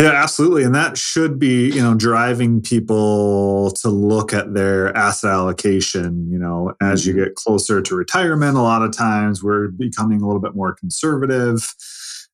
yeah 0.00 0.10
absolutely 0.10 0.62
and 0.62 0.74
that 0.74 0.96
should 0.96 1.38
be 1.38 1.70
you 1.70 1.82
know 1.82 1.94
driving 1.94 2.60
people 2.60 3.70
to 3.72 3.88
look 3.88 4.32
at 4.32 4.54
their 4.54 4.96
asset 4.96 5.30
allocation 5.30 6.30
you 6.30 6.38
know 6.38 6.74
as 6.80 7.02
mm-hmm. 7.02 7.18
you 7.18 7.24
get 7.24 7.34
closer 7.34 7.80
to 7.80 7.94
retirement 7.94 8.56
a 8.56 8.62
lot 8.62 8.82
of 8.82 8.92
times 8.92 9.42
we're 9.42 9.68
becoming 9.68 10.20
a 10.20 10.26
little 10.26 10.42
bit 10.42 10.54
more 10.54 10.74
conservative 10.74 11.74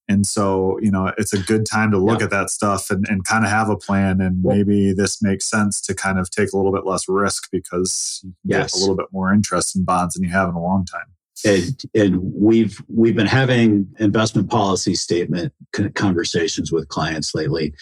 and 0.08 0.26
so, 0.26 0.78
you 0.80 0.90
know, 0.90 1.12
it's 1.18 1.34
a 1.34 1.38
good 1.38 1.66
time 1.66 1.90
to 1.90 1.98
look 1.98 2.22
at 2.22 2.30
that 2.30 2.48
stuff 2.48 2.90
and, 2.90 3.06
and 3.08 3.24
kind 3.24 3.44
of 3.44 3.50
have 3.50 3.68
a 3.68 3.76
plan. 3.76 4.20
And 4.22 4.42
well, 4.42 4.56
maybe 4.56 4.92
this 4.92 5.20
makes 5.20 5.44
sense 5.44 5.82
to 5.82 5.94
kind 5.94 6.18
of 6.18 6.30
take 6.30 6.52
a 6.52 6.56
little 6.56 6.72
bit 6.72 6.86
less 6.86 7.08
risk 7.08 7.48
because 7.52 8.20
you 8.24 8.32
yes. 8.44 8.72
get 8.72 8.78
a 8.78 8.80
little 8.80 8.96
bit 8.96 9.08
more 9.12 9.32
interest 9.32 9.76
in 9.76 9.84
bonds 9.84 10.14
than 10.14 10.24
you 10.24 10.30
have 10.30 10.48
in 10.48 10.54
a 10.54 10.62
long 10.62 10.86
time. 10.86 11.06
And, 11.44 11.82
and 11.94 12.20
we've 12.34 12.82
we've 12.88 13.14
been 13.14 13.26
having 13.26 13.86
investment 14.00 14.50
policy 14.50 14.96
statement 14.96 15.52
conversations 15.94 16.72
with 16.72 16.88
clients 16.88 17.32
lately, 17.32 17.74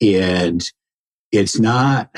and 0.00 0.64
it's 1.30 1.58
not. 1.58 2.10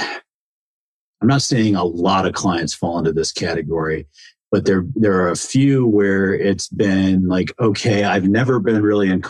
I'm 1.20 1.28
not 1.28 1.42
seeing 1.42 1.74
a 1.74 1.82
lot 1.82 2.26
of 2.26 2.34
clients 2.34 2.74
fall 2.74 2.98
into 2.98 3.12
this 3.12 3.32
category, 3.32 4.06
but 4.52 4.66
there 4.66 4.84
there 4.94 5.20
are 5.20 5.30
a 5.30 5.36
few 5.36 5.84
where 5.84 6.32
it's 6.32 6.68
been 6.68 7.26
like, 7.26 7.52
okay, 7.58 8.04
I've 8.04 8.28
never 8.28 8.60
been 8.60 8.82
really 8.82 9.08
in, 9.08 9.20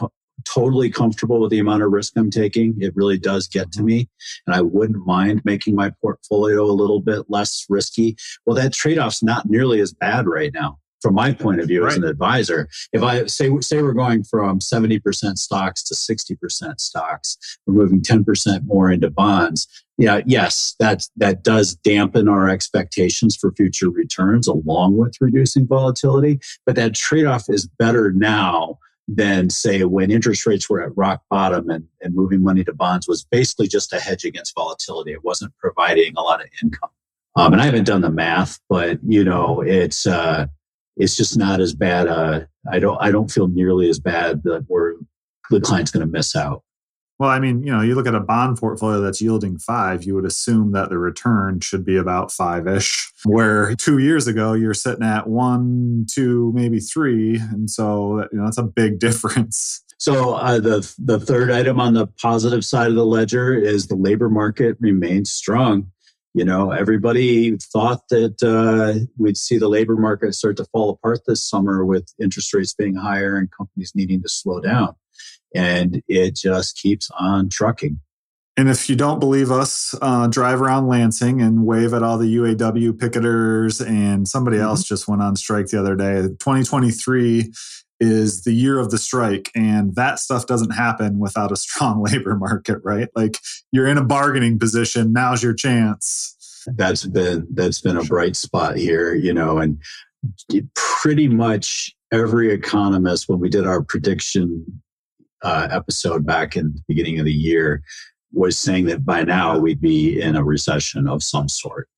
totally 0.44 0.90
comfortable 0.90 1.40
with 1.40 1.50
the 1.50 1.58
amount 1.58 1.82
of 1.82 1.92
risk 1.92 2.12
I'm 2.16 2.30
taking. 2.30 2.74
It 2.80 2.94
really 2.96 3.18
does 3.18 3.48
get 3.48 3.72
to 3.72 3.78
mm-hmm. 3.78 3.86
me. 3.86 4.08
And 4.46 4.54
I 4.54 4.60
wouldn't 4.60 5.06
mind 5.06 5.42
making 5.44 5.74
my 5.74 5.90
portfolio 6.02 6.64
a 6.64 6.72
little 6.72 7.00
bit 7.00 7.26
less 7.28 7.66
risky. 7.68 8.16
Well, 8.46 8.56
that 8.56 8.72
trade 8.72 8.98
off's 8.98 9.22
not 9.22 9.48
nearly 9.48 9.80
as 9.80 9.92
bad 9.92 10.26
right 10.26 10.52
now. 10.52 10.78
From 11.02 11.16
my 11.16 11.34
point 11.34 11.60
of 11.60 11.68
view 11.68 11.84
right. 11.84 11.92
as 11.92 11.98
an 11.98 12.04
advisor, 12.04 12.66
if 12.94 13.02
I 13.02 13.26
say 13.26 13.50
say 13.60 13.82
we're 13.82 13.92
going 13.92 14.24
from 14.24 14.58
70% 14.58 15.36
stocks 15.36 15.82
to 15.82 15.94
60% 15.94 16.80
stocks, 16.80 17.36
we're 17.66 17.74
moving 17.74 18.00
10% 18.00 18.64
more 18.64 18.90
into 18.90 19.10
bonds. 19.10 19.68
Yeah, 19.98 20.22
yes, 20.24 20.74
that 20.80 21.06
that 21.16 21.44
does 21.44 21.74
dampen 21.74 22.26
our 22.26 22.48
expectations 22.48 23.36
for 23.36 23.52
future 23.52 23.90
returns 23.90 24.48
along 24.48 24.96
with 24.96 25.14
reducing 25.20 25.66
volatility, 25.66 26.40
but 26.64 26.74
that 26.76 26.94
trade-off 26.94 27.50
is 27.50 27.66
better 27.66 28.10
now 28.10 28.78
than 29.06 29.50
say 29.50 29.84
when 29.84 30.10
interest 30.10 30.46
rates 30.46 30.68
were 30.68 30.82
at 30.82 30.96
rock 30.96 31.22
bottom 31.30 31.68
and, 31.68 31.86
and 32.00 32.14
moving 32.14 32.42
money 32.42 32.64
to 32.64 32.72
bonds 32.72 33.06
was 33.06 33.24
basically 33.24 33.68
just 33.68 33.92
a 33.92 34.00
hedge 34.00 34.24
against 34.24 34.54
volatility. 34.54 35.12
It 35.12 35.24
wasn't 35.24 35.52
providing 35.58 36.14
a 36.16 36.22
lot 36.22 36.40
of 36.40 36.48
income. 36.62 36.90
Um, 37.36 37.52
and 37.52 37.60
I 37.60 37.66
haven't 37.66 37.84
done 37.84 38.00
the 38.00 38.10
math, 38.10 38.60
but 38.68 38.98
you 39.06 39.24
know, 39.24 39.60
it's 39.60 40.06
uh, 40.06 40.46
it's 40.96 41.16
just 41.16 41.36
not 41.36 41.60
as 41.60 41.74
bad. 41.74 42.06
Uh, 42.06 42.42
I 42.70 42.78
don't 42.78 42.96
I 43.00 43.10
don't 43.10 43.30
feel 43.30 43.48
nearly 43.48 43.88
as 43.88 43.98
bad 43.98 44.42
that 44.44 44.66
we're 44.68 44.94
the 45.50 45.60
client's 45.60 45.90
going 45.90 46.06
to 46.06 46.10
miss 46.10 46.34
out. 46.36 46.62
Well, 47.18 47.30
I 47.30 47.38
mean, 47.38 47.62
you 47.62 47.70
know, 47.70 47.80
you 47.80 47.94
look 47.94 48.08
at 48.08 48.14
a 48.14 48.20
bond 48.20 48.58
portfolio 48.58 49.00
that's 49.00 49.20
yielding 49.20 49.58
five, 49.58 50.02
you 50.02 50.16
would 50.16 50.24
assume 50.24 50.72
that 50.72 50.88
the 50.88 50.98
return 50.98 51.60
should 51.60 51.84
be 51.84 51.96
about 51.96 52.32
five 52.32 52.66
ish. 52.66 53.12
Where 53.24 53.74
two 53.76 53.98
years 53.98 54.26
ago 54.26 54.52
you're 54.52 54.74
sitting 54.74 55.04
at 55.04 55.28
one, 55.28 56.06
two, 56.10 56.52
maybe 56.54 56.80
three, 56.80 57.38
and 57.38 57.70
so 57.70 58.26
you 58.32 58.38
know 58.38 58.44
that's 58.44 58.58
a 58.58 58.64
big 58.64 58.98
difference. 58.98 59.82
So 59.96 60.34
uh, 60.34 60.58
the 60.58 60.92
the 60.98 61.20
third 61.20 61.50
item 61.50 61.80
on 61.80 61.94
the 61.94 62.06
positive 62.06 62.64
side 62.64 62.88
of 62.88 62.96
the 62.96 63.06
ledger 63.06 63.54
is 63.54 63.86
the 63.86 63.96
labor 63.96 64.28
market 64.28 64.76
remains 64.80 65.32
strong. 65.32 65.90
You 66.34 66.44
know, 66.44 66.72
everybody 66.72 67.56
thought 67.58 68.08
that 68.08 68.42
uh, 68.42 69.06
we'd 69.16 69.36
see 69.36 69.56
the 69.56 69.68
labor 69.68 69.94
market 69.94 70.34
start 70.34 70.56
to 70.56 70.64
fall 70.64 70.90
apart 70.90 71.20
this 71.28 71.48
summer 71.48 71.84
with 71.84 72.12
interest 72.20 72.52
rates 72.52 72.74
being 72.74 72.96
higher 72.96 73.36
and 73.36 73.48
companies 73.52 73.92
needing 73.94 74.20
to 74.22 74.28
slow 74.28 74.60
down 74.60 74.96
and 75.54 76.02
it 76.08 76.36
just 76.36 76.76
keeps 76.76 77.10
on 77.18 77.48
trucking. 77.48 78.00
And 78.56 78.68
if 78.68 78.88
you 78.88 78.94
don't 78.94 79.18
believe 79.18 79.50
us, 79.50 79.96
uh, 80.00 80.28
drive 80.28 80.62
around 80.62 80.86
Lansing 80.86 81.42
and 81.42 81.66
wave 81.66 81.92
at 81.92 82.04
all 82.04 82.18
the 82.18 82.36
UAW 82.36 82.92
picketers. 82.92 83.84
And 83.84 84.28
somebody 84.28 84.58
mm-hmm. 84.58 84.66
else 84.66 84.84
just 84.84 85.08
went 85.08 85.22
on 85.22 85.34
strike 85.34 85.66
the 85.66 85.80
other 85.80 85.96
day. 85.96 86.22
2023 86.22 87.52
is 88.00 88.44
the 88.44 88.52
year 88.52 88.78
of 88.78 88.90
the 88.90 88.98
strike, 88.98 89.50
and 89.54 89.94
that 89.94 90.18
stuff 90.18 90.46
doesn't 90.46 90.72
happen 90.72 91.18
without 91.18 91.52
a 91.52 91.56
strong 91.56 92.02
labor 92.10 92.36
market, 92.36 92.78
right? 92.82 93.08
Like 93.14 93.38
you're 93.72 93.86
in 93.86 93.98
a 93.98 94.04
bargaining 94.04 94.58
position. 94.58 95.12
Now's 95.12 95.42
your 95.42 95.54
chance. 95.54 96.36
That's 96.66 97.04
been 97.04 97.46
that's 97.52 97.80
been 97.80 97.96
a 97.96 98.04
bright 98.04 98.36
spot 98.36 98.76
here, 98.76 99.14
you 99.14 99.34
know, 99.34 99.58
and 99.58 99.82
pretty 100.74 101.28
much 101.28 101.94
every 102.10 102.52
economist 102.52 103.28
when 103.28 103.38
we 103.38 103.50
did 103.50 103.66
our 103.66 103.82
prediction 103.82 104.64
uh, 105.44 105.68
episode 105.70 106.26
back 106.26 106.56
in 106.56 106.72
the 106.74 106.82
beginning 106.88 107.18
of 107.18 107.24
the 107.24 107.32
year 107.32 107.82
was 108.32 108.58
saying 108.58 108.86
that 108.86 109.04
by 109.04 109.22
now 109.22 109.58
we'd 109.58 109.80
be 109.80 110.20
in 110.20 110.34
a 110.34 110.42
recession 110.42 111.06
of 111.06 111.22
some 111.22 111.48
sort. 111.48 111.88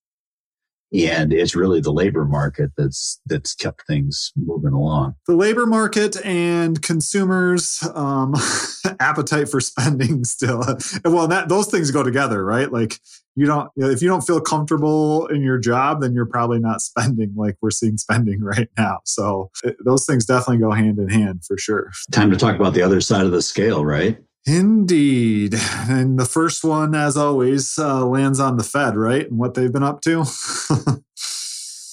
And 0.95 1.33
it's 1.33 1.57
really 1.57 1.81
the 1.81 1.93
labor 1.93 2.25
market 2.25 2.71
that's 2.77 3.21
that's 3.27 3.55
kept 3.55 3.87
things 3.87 4.33
moving 4.37 4.73
along. 4.73 5.17
The 5.27 5.35
labor 5.35 5.67
market 5.67 6.17
and 6.25 6.81
consumers' 6.81 7.83
um, 7.95 8.35
appetite 9.01 9.49
for 9.49 9.61
spending 9.61 10.25
still. 10.25 10.63
Well, 11.05 11.29
that 11.29 11.49
those 11.49 11.67
things 11.67 11.91
go 11.91 12.03
together, 12.03 12.45
right? 12.45 12.71
Like 12.71 13.01
you 13.37 13.47
don't 13.47 13.71
if 13.77 14.03
you 14.03 14.09
don't 14.09 14.27
feel 14.27 14.41
comfortable 14.41 15.27
in 15.27 15.43
your 15.43 15.59
job 15.59 16.01
then 16.01 16.15
you're 16.15 16.27
probably 16.27 16.59
not 16.59 16.81
spending 16.81 17.33
like 17.37 17.57
we're 17.61 17.71
seeing 17.71 17.97
spending 17.97 18.41
right 18.41 18.69
now 18.77 18.99
so 19.05 19.51
it, 19.63 19.77
those 19.85 20.05
things 20.05 20.25
definitely 20.25 20.59
go 20.59 20.73
hand 20.73 20.99
in 20.99 21.09
hand 21.09 21.45
for 21.45 21.57
sure 21.57 21.93
time 22.11 22.31
to 22.31 22.37
talk 22.37 22.57
about 22.57 22.75
the 22.75 22.83
other 22.83 23.01
side 23.01 23.27
of 23.27 23.33
the 23.33 23.43
scale 23.43 23.85
right 23.85 24.19
indeed. 24.47 25.55
And 25.89 26.19
the 26.19 26.25
first 26.25 26.65
one 26.65 26.95
as 26.95 27.17
always 27.17 27.79
uh, 27.79 28.07
lands 28.07 28.41
on 28.41 28.57
the 28.57 28.65
fed 28.65 28.97
right? 28.97 29.29
And 29.29 29.39
what 29.39 29.55
they've 29.55 29.73
been 29.73 29.83
up 29.83 30.01
to? 30.03 30.25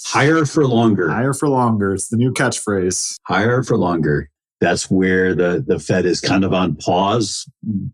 Higher 0.06 0.46
for 0.46 0.68
longer. 0.68 1.10
Higher 1.10 1.34
for 1.34 1.50
longer. 1.50 1.96
It's 1.96 2.10
the 2.10 2.18
new 2.18 2.32
catchphrase. 2.32 3.16
Higher 3.26 3.64
for 3.64 3.78
longer. 3.78 4.30
That's 4.62 4.90
where 4.90 5.34
the, 5.34 5.64
the 5.66 5.80
Fed 5.80 6.06
is 6.06 6.22
kind 6.22 6.46
of 6.46 6.54
on 6.54 6.76
pause. 6.76 7.50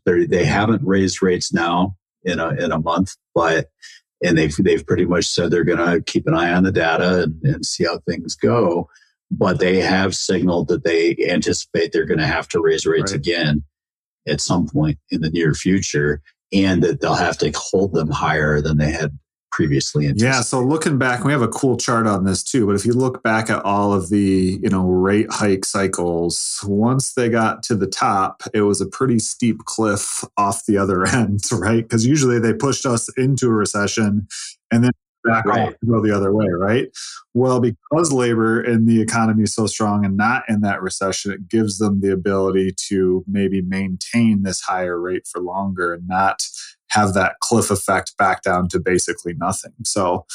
They're, 0.05 0.27
they 0.27 0.45
have 0.45 0.69
not 0.69 0.85
raised 0.85 1.21
rates 1.21 1.53
now 1.53 1.95
in 2.23 2.39
a 2.39 2.49
in 2.49 2.71
a 2.71 2.79
month, 2.79 3.15
but 3.33 3.69
and 4.23 4.37
they've 4.37 4.55
they've 4.57 4.85
pretty 4.85 5.05
much 5.05 5.25
said 5.25 5.49
they're 5.49 5.63
going 5.63 5.79
to 5.79 6.01
keep 6.01 6.27
an 6.27 6.35
eye 6.35 6.51
on 6.51 6.63
the 6.63 6.71
data 6.71 7.23
and, 7.23 7.41
and 7.43 7.65
see 7.65 7.85
how 7.85 7.99
things 7.99 8.35
go. 8.35 8.87
But 9.31 9.59
they 9.59 9.77
have 9.77 10.15
signaled 10.15 10.67
that 10.67 10.83
they 10.83 11.15
anticipate 11.27 11.91
they're 11.91 12.05
going 12.05 12.19
to 12.19 12.27
have 12.27 12.47
to 12.49 12.61
raise 12.61 12.85
rates 12.85 13.13
right. 13.13 13.19
again 13.19 13.63
at 14.27 14.41
some 14.41 14.67
point 14.67 14.97
in 15.11 15.21
the 15.21 15.29
near 15.29 15.53
future, 15.53 16.21
and 16.51 16.83
that 16.83 17.01
they'll 17.01 17.15
have 17.15 17.37
to 17.39 17.51
hold 17.55 17.93
them 17.93 18.09
higher 18.09 18.61
than 18.61 18.77
they 18.77 18.91
had 18.91 19.17
previously 19.51 20.11
Yeah, 20.15 20.41
so 20.41 20.61
looking 20.61 20.97
back, 20.97 21.23
we 21.23 21.31
have 21.31 21.41
a 21.41 21.47
cool 21.47 21.75
chart 21.75 22.07
on 22.07 22.23
this 22.23 22.43
too. 22.43 22.65
But 22.65 22.75
if 22.75 22.85
you 22.85 22.93
look 22.93 23.23
back 23.23 23.49
at 23.49 23.63
all 23.65 23.93
of 23.93 24.09
the 24.09 24.59
you 24.61 24.69
know 24.69 24.87
rate 24.87 25.27
hike 25.29 25.65
cycles, 25.65 26.59
once 26.63 27.13
they 27.13 27.29
got 27.29 27.63
to 27.63 27.75
the 27.75 27.87
top, 27.87 28.43
it 28.53 28.61
was 28.61 28.81
a 28.81 28.87
pretty 28.87 29.19
steep 29.19 29.59
cliff 29.65 30.23
off 30.37 30.65
the 30.65 30.77
other 30.77 31.05
end, 31.13 31.41
right? 31.51 31.83
Because 31.83 32.05
usually 32.05 32.39
they 32.39 32.53
pushed 32.53 32.85
us 32.85 33.09
into 33.17 33.47
a 33.47 33.53
recession 33.53 34.27
and 34.71 34.83
then 34.83 34.91
back 35.23 35.45
right. 35.45 35.77
to 35.79 35.85
go 35.85 36.01
the 36.01 36.15
other 36.15 36.33
way, 36.33 36.47
right? 36.47 36.87
Well, 37.33 37.59
because 37.59 38.11
labor 38.11 38.61
and 38.61 38.87
the 38.87 39.01
economy 39.01 39.43
is 39.43 39.53
so 39.53 39.67
strong 39.67 40.05
and 40.05 40.17
not 40.17 40.43
in 40.47 40.61
that 40.61 40.81
recession, 40.81 41.31
it 41.31 41.47
gives 41.49 41.77
them 41.77 42.01
the 42.01 42.11
ability 42.11 42.73
to 42.87 43.23
maybe 43.27 43.61
maintain 43.61 44.43
this 44.43 44.61
higher 44.61 44.99
rate 44.99 45.27
for 45.27 45.41
longer 45.41 45.93
and 45.93 46.07
not 46.07 46.43
have 46.89 47.13
that 47.13 47.39
cliff 47.39 47.69
effect 47.69 48.17
back 48.17 48.41
down 48.41 48.67
to 48.69 48.79
basically 48.79 49.33
nothing. 49.33 49.73
So 49.83 50.25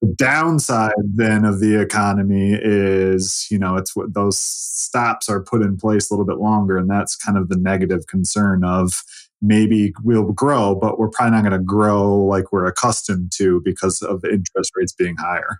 the 0.00 0.14
downside 0.14 0.92
then 1.02 1.44
of 1.44 1.60
the 1.60 1.80
economy 1.80 2.54
is, 2.54 3.46
you 3.50 3.58
know, 3.58 3.76
it's 3.76 3.96
what 3.96 4.14
those 4.14 4.38
stops 4.38 5.28
are 5.28 5.42
put 5.42 5.62
in 5.62 5.76
place 5.76 6.08
a 6.08 6.14
little 6.14 6.26
bit 6.26 6.38
longer. 6.38 6.78
And 6.78 6.88
that's 6.88 7.16
kind 7.16 7.36
of 7.36 7.48
the 7.48 7.56
negative 7.56 8.06
concern 8.06 8.64
of 8.64 9.02
maybe 9.40 9.92
we'll 10.02 10.32
grow, 10.32 10.74
but 10.74 10.98
we're 10.98 11.10
probably 11.10 11.36
not 11.36 11.42
going 11.42 11.52
to 11.52 11.64
grow 11.64 12.16
like 12.16 12.52
we're 12.52 12.66
accustomed 12.66 13.32
to 13.36 13.60
because 13.64 14.02
of 14.02 14.24
interest 14.24 14.72
rates 14.74 14.92
being 14.92 15.16
higher. 15.16 15.58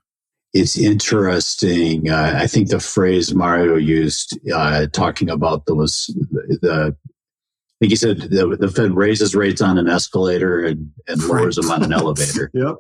It's 0.55 0.79
interesting. 0.79 2.09
Uh, 2.11 2.33
I 2.37 2.47
think 2.47 2.71
the 2.71 2.81
phrase 2.81 3.35
Mario 3.35 3.77
used, 3.77 4.39
uh, 4.53 4.87
talking 4.93 5.29
about 5.29 5.67
those 5.67 6.07
the 6.63 6.97
I 7.81 7.85
think 7.85 7.93
he 7.93 7.97
said 7.97 8.21
the, 8.23 8.57
the 8.59 8.69
Fed 8.69 8.97
raises 8.97 9.37
rates 9.37 9.63
on 9.63 9.79
an 9.79 9.89
escalator 9.89 10.65
and, 10.65 10.91
and 11.07 11.23
lowers 11.23 11.55
them 11.55 11.71
on 11.71 11.85
an 11.85 11.93
elevator. 11.93 12.51
yep. 12.55 12.75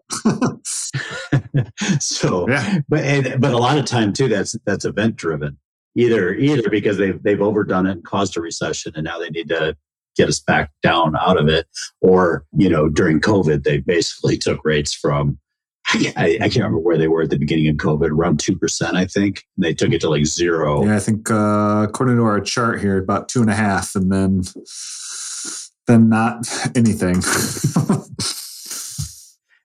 so, 2.00 2.48
yeah. 2.48 2.80
but 2.88 3.04
and, 3.04 3.40
but 3.40 3.52
a 3.52 3.58
lot 3.58 3.78
of 3.78 3.84
time 3.84 4.12
too, 4.12 4.26
that's 4.26 4.56
that's 4.66 4.84
event 4.84 5.14
driven. 5.14 5.56
Either 5.94 6.34
either 6.34 6.68
because 6.68 6.96
they've 6.96 7.22
they've 7.22 7.40
overdone 7.40 7.86
it 7.86 7.92
and 7.92 8.04
caused 8.04 8.36
a 8.36 8.40
recession, 8.40 8.90
and 8.96 9.04
now 9.04 9.20
they 9.20 9.30
need 9.30 9.48
to 9.50 9.76
get 10.18 10.28
us 10.28 10.40
back 10.40 10.70
down 10.82 11.16
out 11.16 11.38
of 11.38 11.48
it, 11.48 11.66
or 12.02 12.44
you 12.56 12.68
know 12.68 12.88
during 12.88 13.20
COVID 13.20 13.64
they 13.64 13.78
basically 13.78 14.36
took 14.36 14.60
rates 14.64 14.92
from 14.92 15.38
I, 15.90 16.38
I, 16.40 16.48
can't 16.48 16.56
remember 16.56 16.80
where 16.80 16.98
they 16.98 17.08
were 17.08 17.22
at 17.22 17.30
the 17.30 17.38
beginning 17.38 17.68
of 17.68 17.76
COVID, 17.76 18.10
around 18.10 18.40
2%, 18.40 18.94
I 18.94 19.06
think. 19.06 19.44
They 19.56 19.72
took 19.72 19.90
it 19.92 20.02
to 20.02 20.10
like 20.10 20.26
zero. 20.26 20.84
Yeah, 20.84 20.96
I 20.96 20.98
think 20.98 21.30
uh, 21.30 21.86
according 21.88 22.16
to 22.16 22.24
our 22.24 22.40
chart 22.40 22.80
here, 22.80 22.98
about 22.98 23.30
two 23.30 23.40
and 23.40 23.48
a 23.48 23.54
half, 23.54 23.94
and 23.94 24.12
then 24.12 24.42
then 25.86 26.10
not 26.10 26.46
anything. 26.76 27.16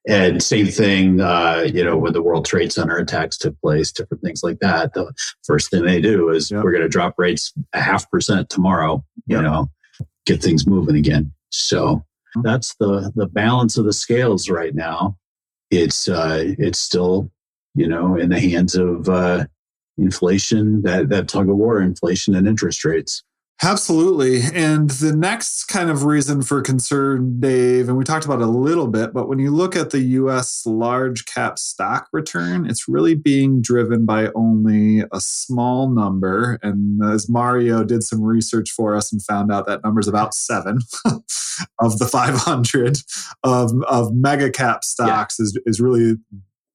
and 0.07 0.41
same 0.41 0.67
thing, 0.67 1.19
uh, 1.19 1.67
you 1.71 1.83
know, 1.83 1.97
when 1.97 2.13
the 2.13 2.21
World 2.21 2.45
Trade 2.45 2.71
Center 2.71 2.95
attacks 2.95 3.37
took 3.37 3.59
place, 3.59 3.91
different 3.91 4.23
things 4.23 4.41
like 4.43 4.59
that. 4.59 4.93
The 4.93 5.13
first 5.45 5.69
thing 5.69 5.83
they 5.83 5.99
do 5.99 6.29
is 6.29 6.49
yep. 6.49 6.63
we're 6.63 6.71
going 6.71 6.83
to 6.83 6.89
drop 6.89 7.15
rates 7.17 7.51
a 7.73 7.81
half 7.81 8.09
percent 8.09 8.49
tomorrow, 8.49 9.03
you 9.27 9.35
yep. 9.35 9.43
know, 9.43 9.69
get 10.25 10.41
things 10.41 10.67
moving 10.67 10.95
again. 10.95 11.33
So 11.49 12.03
that's 12.43 12.75
the 12.75 13.11
the 13.15 13.27
balance 13.27 13.77
of 13.77 13.85
the 13.85 13.93
scales 13.93 14.49
right 14.49 14.73
now 14.73 15.17
it's 15.73 16.07
uh, 16.07 16.53
it's 16.59 16.79
still 16.79 17.31
you 17.75 17.87
know 17.87 18.15
in 18.15 18.29
the 18.29 18.39
hands 18.39 18.75
of 18.75 19.09
uh, 19.09 19.45
inflation 19.97 20.81
that 20.83 21.09
that 21.09 21.27
tug 21.27 21.49
of 21.49 21.55
war 21.55 21.81
inflation 21.81 22.35
and 22.35 22.47
interest 22.47 22.85
rates 22.85 23.23
Absolutely. 23.63 24.41
And 24.53 24.89
the 24.89 25.15
next 25.15 25.65
kind 25.65 25.89
of 25.89 26.03
reason 26.03 26.41
for 26.41 26.61
concern, 26.61 27.39
Dave, 27.39 27.87
and 27.87 27.97
we 27.97 28.03
talked 28.03 28.25
about 28.25 28.41
it 28.41 28.43
a 28.43 28.47
little 28.47 28.87
bit, 28.87 29.13
but 29.13 29.29
when 29.29 29.39
you 29.39 29.51
look 29.51 29.75
at 29.75 29.91
the 29.91 29.99
US 29.99 30.65
large 30.65 31.25
cap 31.25 31.57
stock 31.57 32.09
return, 32.11 32.69
it's 32.69 32.89
really 32.89 33.15
being 33.15 33.61
driven 33.61 34.05
by 34.05 34.29
only 34.35 35.05
a 35.13 35.21
small 35.21 35.89
number. 35.89 36.59
And 36.61 37.01
as 37.03 37.29
Mario 37.29 37.85
did 37.85 38.03
some 38.03 38.21
research 38.21 38.69
for 38.69 38.95
us 38.95 39.13
and 39.13 39.23
found 39.23 39.49
out 39.49 39.65
that 39.67 39.83
number 39.83 40.01
is 40.01 40.09
about 40.09 40.33
seven 40.33 40.79
of 41.79 41.99
the 41.99 42.05
500 42.05 42.97
of, 43.43 43.71
of 43.83 44.13
mega 44.13 44.51
cap 44.51 44.83
stocks 44.83 45.37
yeah. 45.39 45.43
is, 45.43 45.59
is 45.65 45.79
really 45.79 46.15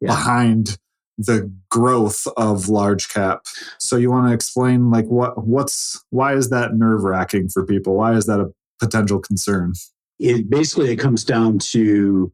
yeah. 0.00 0.08
behind 0.08 0.78
the 1.18 1.52
growth 1.68 2.26
of 2.36 2.68
large 2.68 3.08
cap. 3.08 3.44
So 3.78 3.96
you 3.96 4.10
want 4.10 4.28
to 4.28 4.34
explain 4.34 4.90
like 4.90 5.06
what 5.06 5.44
what's 5.46 6.02
why 6.10 6.34
is 6.34 6.48
that 6.50 6.74
nerve 6.74 7.02
wracking 7.02 7.48
for 7.48 7.66
people? 7.66 7.96
Why 7.96 8.14
is 8.14 8.26
that 8.26 8.40
a 8.40 8.52
potential 8.80 9.18
concern? 9.18 9.72
It 10.20 10.48
basically 10.48 10.90
it 10.90 10.96
comes 10.96 11.24
down 11.24 11.58
to 11.70 12.32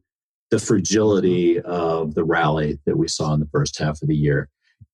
the 0.51 0.59
fragility 0.59 1.59
of 1.61 2.13
the 2.13 2.23
rally 2.23 2.79
that 2.85 2.97
we 2.97 3.07
saw 3.07 3.33
in 3.33 3.39
the 3.39 3.49
first 3.51 3.79
half 3.79 4.01
of 4.01 4.07
the 4.07 4.15
year. 4.15 4.49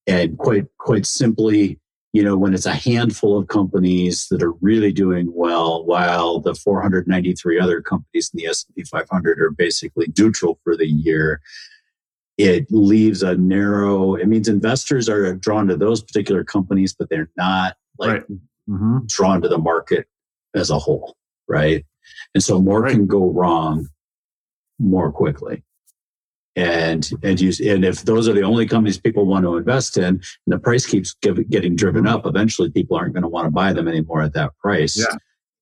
And 0.06 0.38
quite 0.38 0.64
quite 0.78 1.06
simply, 1.06 1.78
you 2.14 2.22
know, 2.22 2.36
when 2.36 2.54
it's 2.54 2.66
a 2.66 2.72
handful 2.72 3.38
of 3.38 3.48
companies 3.48 4.26
that 4.30 4.42
are 4.42 4.54
really 4.62 4.92
doing 4.92 5.30
well, 5.34 5.84
while 5.84 6.40
the 6.40 6.54
493 6.54 7.60
other 7.60 7.82
companies 7.82 8.30
in 8.32 8.38
the 8.38 8.46
S&P 8.46 8.84
500 8.84 9.40
are 9.40 9.50
basically 9.50 10.10
neutral 10.18 10.58
for 10.64 10.76
the 10.76 10.88
year, 10.88 11.40
it 12.42 12.66
leaves 12.70 13.22
a 13.22 13.36
narrow 13.36 14.14
it 14.14 14.26
means 14.28 14.48
investors 14.48 15.08
are 15.08 15.34
drawn 15.36 15.66
to 15.66 15.76
those 15.76 16.02
particular 16.02 16.44
companies 16.44 16.94
but 16.98 17.08
they're 17.08 17.30
not 17.36 17.76
like 17.98 18.10
right. 18.10 18.22
mm-hmm. 18.68 18.98
drawn 19.06 19.40
to 19.40 19.48
the 19.48 19.58
market 19.58 20.06
as 20.54 20.70
a 20.70 20.78
whole 20.78 21.16
right 21.48 21.84
And 22.34 22.42
so 22.42 22.60
more 22.60 22.82
right. 22.82 22.92
can 22.92 23.06
go 23.06 23.30
wrong 23.30 23.88
more 24.78 25.12
quickly. 25.12 25.62
And 26.54 27.08
and 27.22 27.40
you 27.40 27.52
and 27.72 27.82
if 27.82 28.02
those 28.02 28.28
are 28.28 28.34
the 28.34 28.42
only 28.42 28.66
companies 28.66 28.98
people 28.98 29.24
want 29.24 29.44
to 29.46 29.56
invest 29.56 29.96
in, 29.96 30.04
and 30.04 30.22
the 30.46 30.58
price 30.58 30.84
keeps 30.84 31.14
give, 31.22 31.48
getting 31.48 31.76
driven 31.76 32.06
up, 32.06 32.26
eventually 32.26 32.70
people 32.70 32.94
aren't 32.94 33.14
going 33.14 33.22
to 33.22 33.28
want 33.28 33.46
to 33.46 33.50
buy 33.50 33.72
them 33.72 33.88
anymore 33.88 34.20
at 34.20 34.34
that 34.34 34.50
price. 34.58 34.98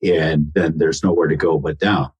Yeah. 0.02 0.24
And 0.24 0.50
then 0.54 0.78
there's 0.78 1.04
nowhere 1.04 1.28
to 1.28 1.36
go 1.36 1.58
but 1.58 1.78
down. 1.78 2.10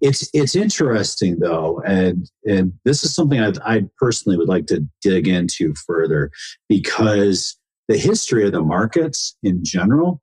It's 0.00 0.28
it's 0.32 0.54
interesting 0.56 1.38
though, 1.38 1.80
and 1.86 2.30
and 2.44 2.72
this 2.84 3.04
is 3.04 3.14
something 3.14 3.40
I, 3.40 3.52
I 3.64 3.84
personally 3.98 4.36
would 4.36 4.48
like 4.48 4.66
to 4.66 4.86
dig 5.00 5.28
into 5.28 5.74
further 5.86 6.30
because 6.68 7.56
the 7.88 7.96
history 7.96 8.44
of 8.46 8.52
the 8.52 8.62
markets 8.62 9.36
in 9.42 9.64
general 9.64 10.20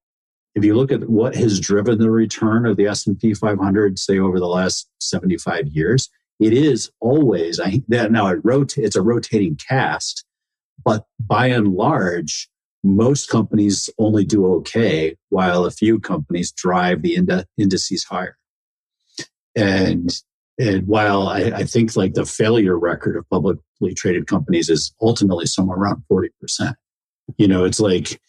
if 0.56 0.66
you 0.66 0.76
look 0.76 0.92
at 0.92 1.08
what 1.10 1.36
has 1.36 1.60
driven 1.60 2.00
the 2.00 2.10
return 2.10 2.66
of 2.66 2.76
the 2.76 2.88
S&P 2.88 3.34
500 3.34 4.00
say 4.00 4.18
over 4.18 4.40
the 4.40 4.48
last 4.48 4.90
75 5.00 5.68
years 5.68 6.10
it 6.40 6.54
is 6.54 6.90
always 7.02 7.60
I 7.60 7.82
that 7.90 8.12
now 8.12 8.28
it 8.28 8.40
rot- 8.44 8.78
it's 8.78 8.96
a 8.96 9.02
rotating 9.02 9.58
cast, 9.58 10.26
but 10.84 11.06
by 11.20 11.48
and 11.48 11.74
large, 11.74 12.50
most 12.82 13.30
companies 13.30 13.90
only 14.00 14.24
do 14.24 14.46
okay, 14.56 15.18
while 15.28 15.66
a 15.66 15.72
few 15.72 16.00
companies 16.00 16.52
drive 16.52 17.02
the 17.02 17.16
ind- 17.16 17.46
indices 17.58 18.06
higher. 18.06 18.38
And 19.60 20.22
and 20.60 20.88
while 20.88 21.28
I, 21.28 21.40
I 21.56 21.64
think 21.64 21.96
like 21.96 22.14
the 22.14 22.26
failure 22.26 22.78
record 22.78 23.16
of 23.16 23.30
publicly 23.30 23.94
traded 23.96 24.28
companies 24.28 24.70
is 24.70 24.94
ultimately 25.02 25.46
somewhere 25.46 25.78
around 25.78 26.04
forty 26.08 26.30
percent, 26.42 26.76
you 27.38 27.48
know, 27.48 27.64
it's 27.64 27.80
like 27.80 28.20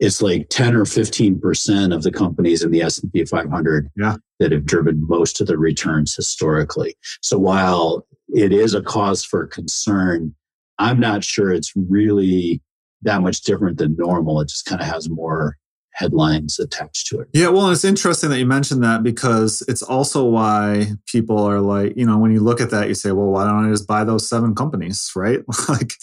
it's 0.00 0.22
like 0.22 0.48
10 0.48 0.76
or 0.76 0.84
15% 0.84 1.94
of 1.94 2.02
the 2.04 2.12
companies 2.12 2.62
in 2.62 2.70
the 2.70 2.82
S&P 2.82 3.24
500 3.24 3.90
yeah. 3.96 4.16
that 4.38 4.52
have 4.52 4.64
driven 4.64 5.04
most 5.08 5.40
of 5.40 5.48
the 5.48 5.58
returns 5.58 6.14
historically. 6.14 6.94
So 7.20 7.36
while 7.36 8.06
it 8.28 8.52
is 8.52 8.74
a 8.74 8.82
cause 8.82 9.24
for 9.24 9.46
concern, 9.46 10.34
I'm 10.78 11.00
not 11.00 11.24
sure 11.24 11.52
it's 11.52 11.72
really 11.74 12.62
that 13.02 13.22
much 13.22 13.40
different 13.40 13.78
than 13.78 13.96
normal. 13.96 14.40
It 14.40 14.48
just 14.48 14.66
kind 14.66 14.80
of 14.80 14.86
has 14.86 15.08
more 15.08 15.56
headlines 15.92 16.58
attached 16.58 17.08
to 17.08 17.20
it. 17.20 17.28
Yeah, 17.32 17.48
well, 17.48 17.70
it's 17.70 17.84
interesting 17.84 18.30
that 18.30 18.38
you 18.38 18.46
mentioned 18.46 18.82
that 18.84 19.02
because 19.02 19.62
it's 19.68 19.82
also 19.82 20.24
why 20.24 20.92
people 21.06 21.38
are 21.38 21.60
like, 21.60 21.94
you 21.96 22.06
know, 22.06 22.18
when 22.18 22.30
you 22.30 22.40
look 22.40 22.60
at 22.60 22.70
that, 22.70 22.88
you 22.88 22.94
say, 22.94 23.12
well, 23.12 23.26
why 23.26 23.44
don't 23.44 23.66
I 23.66 23.70
just 23.70 23.88
buy 23.88 24.04
those 24.04 24.28
seven 24.28 24.54
companies, 24.54 25.10
right? 25.16 25.40
like 25.68 25.94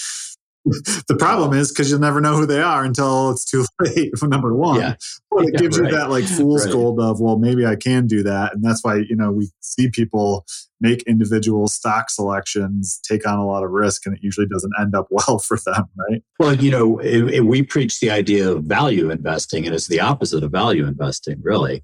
the 1.08 1.15
problem 1.15 1.54
is 1.54 1.71
because 1.71 1.91
you'll 1.91 1.99
never 1.99 2.19
know 2.19 2.36
who 2.36 2.47
they 2.47 2.62
are 2.62 2.84
until 2.84 3.30
it's 3.30 3.45
too 3.45 3.65
late. 3.80 4.12
Number 4.23 4.56
one, 4.56 4.80
yeah. 4.80 4.95
but 5.30 5.45
it 5.45 5.54
yeah, 5.54 5.60
gives 5.60 5.80
right. 5.80 5.91
you 5.91 5.97
that 5.97 6.10
like 6.10 6.23
fool's 6.23 6.65
right. 6.65 6.73
gold 6.73 6.99
of 6.99 7.21
well, 7.21 7.38
maybe 7.38 7.65
I 7.65 7.75
can 7.75 8.08
do 8.08 8.23
that, 8.23 8.56
and 8.56 8.63
that's 8.63 8.84
why 8.84 8.95
you 8.95 9.15
know 9.15 9.32
we 9.32 9.49
see 9.60 9.89
people 9.91 10.45
make 10.82 11.04
individual 11.04 11.67
stock 11.67 12.10
selections, 12.10 12.99
take 13.08 13.28
on 13.28 13.38
a 13.38 13.45
lot 13.45 13.63
of 13.63 13.69
risk, 13.69 14.08
and 14.08 14.15
it 14.15 14.23
usually 14.23 14.47
doesn't 14.47 14.73
end 14.80 14.95
up 14.95 15.08
well 15.12 15.38
for 15.38 15.58
them, 15.65 15.86
right? 16.10 16.23
Well, 16.39 16.56
you 16.56 16.71
know, 16.71 16.97
it, 16.97 17.36
it, 17.36 17.41
we 17.41 17.62
preach 17.62 17.99
the 17.99 18.10
idea 18.10 18.49
of 18.51 18.63
value 18.63 19.12
investing, 19.12 19.67
and 19.67 19.75
it's 19.75 19.88
the 19.88 19.99
opposite 19.99 20.43
of 20.43 20.51
value 20.51 20.88
investing, 20.88 21.39
really. 21.43 21.84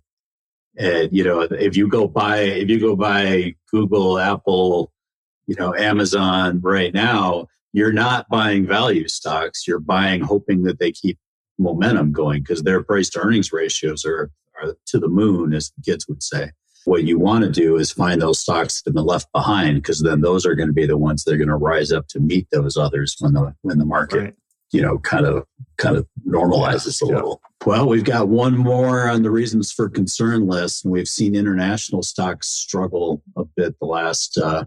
And 0.78 1.10
you 1.12 1.24
know, 1.24 1.42
if 1.42 1.78
you 1.78 1.88
go 1.88 2.08
buy 2.08 2.40
if 2.40 2.68
you 2.68 2.80
go 2.80 2.96
buy 2.96 3.54
Google, 3.70 4.18
Apple, 4.18 4.92
you 5.46 5.56
know, 5.60 5.76
Amazon 5.76 6.62
right 6.62 6.92
now 6.92 7.46
you're 7.74 7.94
not 7.94 8.28
buying 8.30 8.66
value 8.66 9.08
stocks. 9.08 9.68
You're 9.68 9.80
buying 9.80 10.22
hoping 10.22 10.64
that 10.64 10.80
they 10.80 10.92
keep 10.92 11.18
momentum 11.58 12.12
going 12.12 12.42
because 12.42 12.64
their 12.64 12.84
price 12.84 13.10
to 13.12 13.20
earnings 13.20 13.54
ratios 13.54 14.04
are, 14.06 14.30
are 14.62 14.76
to 14.88 15.00
the 15.00 15.08
moon, 15.08 15.54
as 15.54 15.72
the 15.78 15.92
kids 15.92 16.08
would 16.08 16.24
say. 16.24 16.52
What 16.86 17.04
you 17.04 17.20
want 17.20 17.44
to 17.44 17.52
do 17.52 17.78
is 17.78 17.92
find 17.92 18.22
those 18.22 18.40
stocks 18.40 18.82
that 18.82 18.90
have 18.90 18.96
been 18.96 19.06
left 19.06 19.32
behind 19.32 19.76
because 19.78 20.02
then 20.02 20.22
those 20.22 20.46
are 20.46 20.56
going 20.56 20.70
to 20.70 20.74
be 20.74 20.88
the 20.88 20.98
ones 20.98 21.24
that 21.24 21.34
are 21.34 21.38
going 21.38 21.48
to 21.48 21.56
rise 21.56 21.92
up 21.92 22.08
to 22.08 22.20
meet 22.20 22.48
those 22.52 22.76
others 22.76 23.16
when 23.20 23.34
the 23.34 23.54
when 23.62 23.78
the 23.78 23.86
market 23.86 24.20
right. 24.20 24.36
you 24.72 24.82
know 24.82 24.98
kind 24.98 25.28
of 25.28 25.46
kind 25.78 25.96
of 25.96 26.08
normalizes 26.28 27.00
a 27.04 27.06
little. 27.06 27.40
Well, 27.68 27.88
we've 27.88 28.04
got 28.04 28.30
one 28.30 28.58
more 28.58 29.08
on 29.08 29.22
the 29.22 29.30
reasons 29.30 29.72
for 29.72 29.90
concern 29.90 30.48
list, 30.48 30.84
and 30.84 30.92
we've 30.92 31.08
seen 31.08 31.36
international 31.36 32.02
stocks 32.02 32.48
struggle 32.48 33.22
a 33.38 33.46
bit 33.46 33.76
the 33.80 33.86
last 33.86 34.40
uh, 34.40 34.66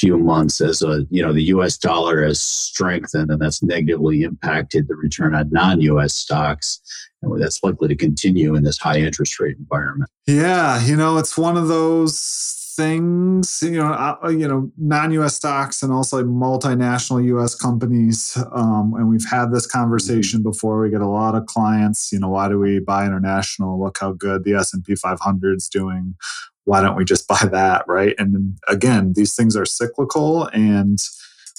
few 0.00 0.18
months 0.18 0.60
as 0.60 0.82
a 0.82 1.06
you 1.10 1.22
know 1.22 1.32
the 1.32 1.44
US 1.44 1.76
dollar 1.76 2.24
has 2.24 2.40
strengthened 2.40 3.30
and 3.30 3.40
that's 3.40 3.62
negatively 3.62 4.22
impacted 4.22 4.88
the 4.88 4.96
return 4.96 5.34
on 5.34 5.50
non-US 5.50 6.14
stocks 6.14 6.80
and 7.22 7.40
that's 7.40 7.62
likely 7.62 7.88
to 7.88 7.96
continue 7.96 8.54
in 8.54 8.64
this 8.64 8.78
high 8.78 8.98
interest 8.98 9.38
rate 9.40 9.56
environment. 9.56 10.10
Yeah, 10.26 10.84
you 10.84 10.96
know, 10.96 11.16
it's 11.18 11.38
one 11.38 11.56
of 11.56 11.68
those 11.68 12.60
things, 12.76 13.62
you 13.62 13.78
know, 13.78 13.92
uh, 13.92 14.28
you 14.28 14.48
know, 14.48 14.70
non-US 14.76 15.36
stocks 15.36 15.82
and 15.82 15.92
also 15.92 16.24
multinational 16.24 17.24
US 17.38 17.54
companies 17.54 18.36
um, 18.52 18.94
and 18.96 19.08
we've 19.08 19.28
had 19.30 19.52
this 19.52 19.66
conversation 19.66 20.40
mm-hmm. 20.40 20.50
before 20.50 20.80
we 20.80 20.90
get 20.90 21.00
a 21.00 21.08
lot 21.08 21.36
of 21.36 21.46
clients, 21.46 22.10
you 22.12 22.18
know, 22.18 22.30
why 22.30 22.48
do 22.48 22.58
we 22.58 22.80
buy 22.80 23.06
international? 23.06 23.80
Look 23.80 23.98
how 24.00 24.12
good 24.12 24.42
the 24.44 24.54
S&P 24.54 24.96
500 24.96 25.56
is 25.56 25.68
doing 25.68 26.16
why 26.64 26.80
don't 26.80 26.96
we 26.96 27.04
just 27.04 27.28
buy 27.28 27.48
that 27.50 27.84
right? 27.88 28.14
And 28.18 28.58
again 28.68 29.12
these 29.14 29.34
things 29.34 29.56
are 29.56 29.66
cyclical 29.66 30.46
and 30.48 30.98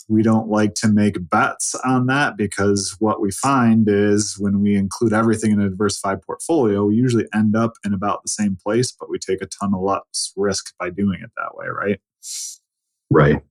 we 0.08 0.22
don't 0.22 0.50
like 0.50 0.76
to 0.76 0.88
make 0.88 1.30
bets 1.32 1.74
on 1.84 2.06
that 2.06 2.38
because 2.38 2.96
what 3.00 3.20
we 3.20 3.32
find 3.32 3.88
is 3.90 4.38
when 4.38 4.62
we 4.62 4.76
include 4.76 5.14
everything 5.14 5.52
in 5.52 5.60
a 5.60 5.70
diversified 5.70 6.22
portfolio 6.22 6.86
we 6.86 6.96
usually 6.96 7.26
end 7.34 7.56
up 7.56 7.74
in 7.84 7.92
about 7.94 8.22
the 8.22 8.30
same 8.30 8.56
place 8.56 8.92
but 8.92 9.10
we 9.10 9.18
take 9.18 9.42
a 9.42 9.48
ton 9.48 9.74
of 9.74 9.82
less 9.82 10.32
risk 10.36 10.74
by 10.80 10.90
doing 10.90 11.20
it 11.24 11.32
that 11.38 11.56
way 11.56 11.68
right? 11.68 12.00
Right. 13.10 13.42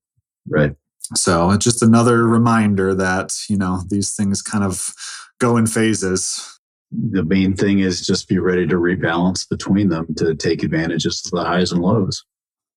Right. 0.49 0.75
So 1.15 1.51
it's 1.51 1.65
just 1.65 1.83
another 1.83 2.27
reminder 2.27 2.95
that 2.95 3.37
you 3.49 3.57
know 3.57 3.83
these 3.89 4.15
things 4.15 4.43
kind 4.43 4.65
of 4.65 4.93
go 5.39 5.57
in 5.57 5.67
phases 5.67 6.59
the 6.91 7.25
main 7.25 7.55
thing 7.55 7.81
is 7.81 8.07
just 8.07 8.29
be 8.29 8.39
ready 8.39 8.67
to 8.67 8.77
rebalance 8.77 9.49
between 9.49 9.89
them 9.89 10.15
to 10.17 10.35
take 10.35 10.63
advantages 10.63 11.23
of 11.25 11.33
the 11.33 11.45
highs 11.45 11.73
and 11.73 11.83
lows. 11.83 12.25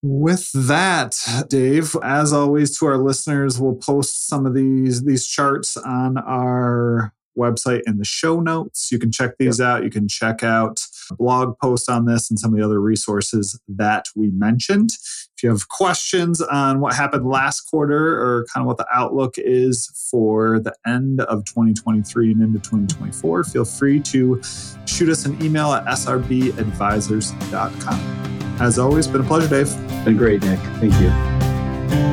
With 0.03 0.51
that, 0.53 1.17
Dave, 1.49 1.95
as 2.03 2.31
always, 2.31 2.77
to 2.77 2.85
our 2.85 2.97
listeners, 2.97 3.59
we'll 3.59 3.75
post 3.75 4.27
some 4.27 4.45
of 4.45 4.53
these 4.53 5.03
these 5.03 5.25
charts 5.25 5.75
on 5.75 6.17
our 6.17 7.13
website 7.37 7.81
in 7.85 7.97
the 7.97 8.05
show 8.05 8.39
notes. 8.39 8.91
You 8.91 8.99
can 8.99 9.11
check 9.11 9.37
these 9.37 9.59
yep. 9.59 9.67
out. 9.67 9.83
You 9.83 9.89
can 9.89 10.07
check 10.07 10.43
out 10.43 10.81
blog 11.17 11.57
post 11.59 11.89
on 11.89 12.05
this 12.05 12.29
and 12.29 12.39
some 12.39 12.53
of 12.53 12.59
the 12.59 12.65
other 12.65 12.81
resources 12.81 13.59
that 13.67 14.05
we 14.15 14.29
mentioned. 14.29 14.91
If 15.37 15.43
you 15.43 15.51
have 15.51 15.69
questions 15.69 16.41
on 16.41 16.79
what 16.79 16.95
happened 16.95 17.27
last 17.27 17.69
quarter 17.69 18.19
or 18.19 18.47
kind 18.51 18.63
of 18.63 18.67
what 18.67 18.77
the 18.77 18.87
outlook 18.91 19.35
is 19.37 19.85
for 20.09 20.59
the 20.59 20.73
end 20.87 21.21
of 21.21 21.45
2023 21.45 22.31
and 22.31 22.41
into 22.41 22.57
2024, 22.57 23.43
feel 23.43 23.63
free 23.63 23.99
to 23.99 24.41
shoot 24.87 25.09
us 25.09 25.25
an 25.25 25.39
email 25.43 25.73
at 25.73 25.85
srbadvisors.com. 25.85 28.57
As 28.59 28.79
always, 28.79 29.07
been 29.07 29.21
a 29.21 29.23
pleasure, 29.23 29.47
Dave. 29.47 29.71
Been 30.03 30.17
great, 30.17 30.41
Nick. 30.41 30.57
Thank 30.79 30.99
you. 30.99 31.09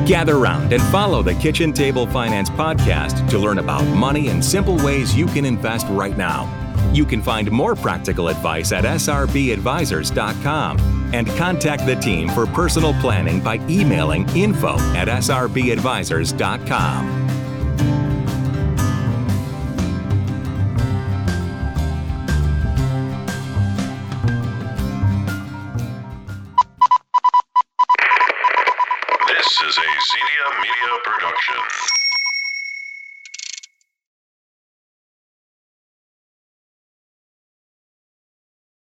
Gather 0.06 0.36
round 0.36 0.74
and 0.74 0.82
follow 0.82 1.22
the 1.22 1.32
Kitchen 1.36 1.72
Table 1.72 2.06
Finance 2.06 2.50
podcast 2.50 3.26
to 3.30 3.38
learn 3.38 3.56
about 3.56 3.86
money 3.96 4.28
and 4.28 4.44
simple 4.44 4.76
ways 4.84 5.16
you 5.16 5.24
can 5.24 5.46
invest 5.46 5.86
right 5.88 6.18
now. 6.18 6.46
You 6.92 7.06
can 7.06 7.22
find 7.22 7.50
more 7.50 7.74
practical 7.74 8.28
advice 8.28 8.70
at 8.70 8.84
srbadvisors.com 8.84 10.93
and 11.14 11.26
contact 11.38 11.86
the 11.86 11.96
team 11.96 12.28
for 12.28 12.46
personal 12.46 12.92
planning 13.00 13.40
by 13.40 13.56
emailing 13.68 14.28
info 14.36 14.74
at 14.94 15.08
srbadvisors.com. 15.08 17.23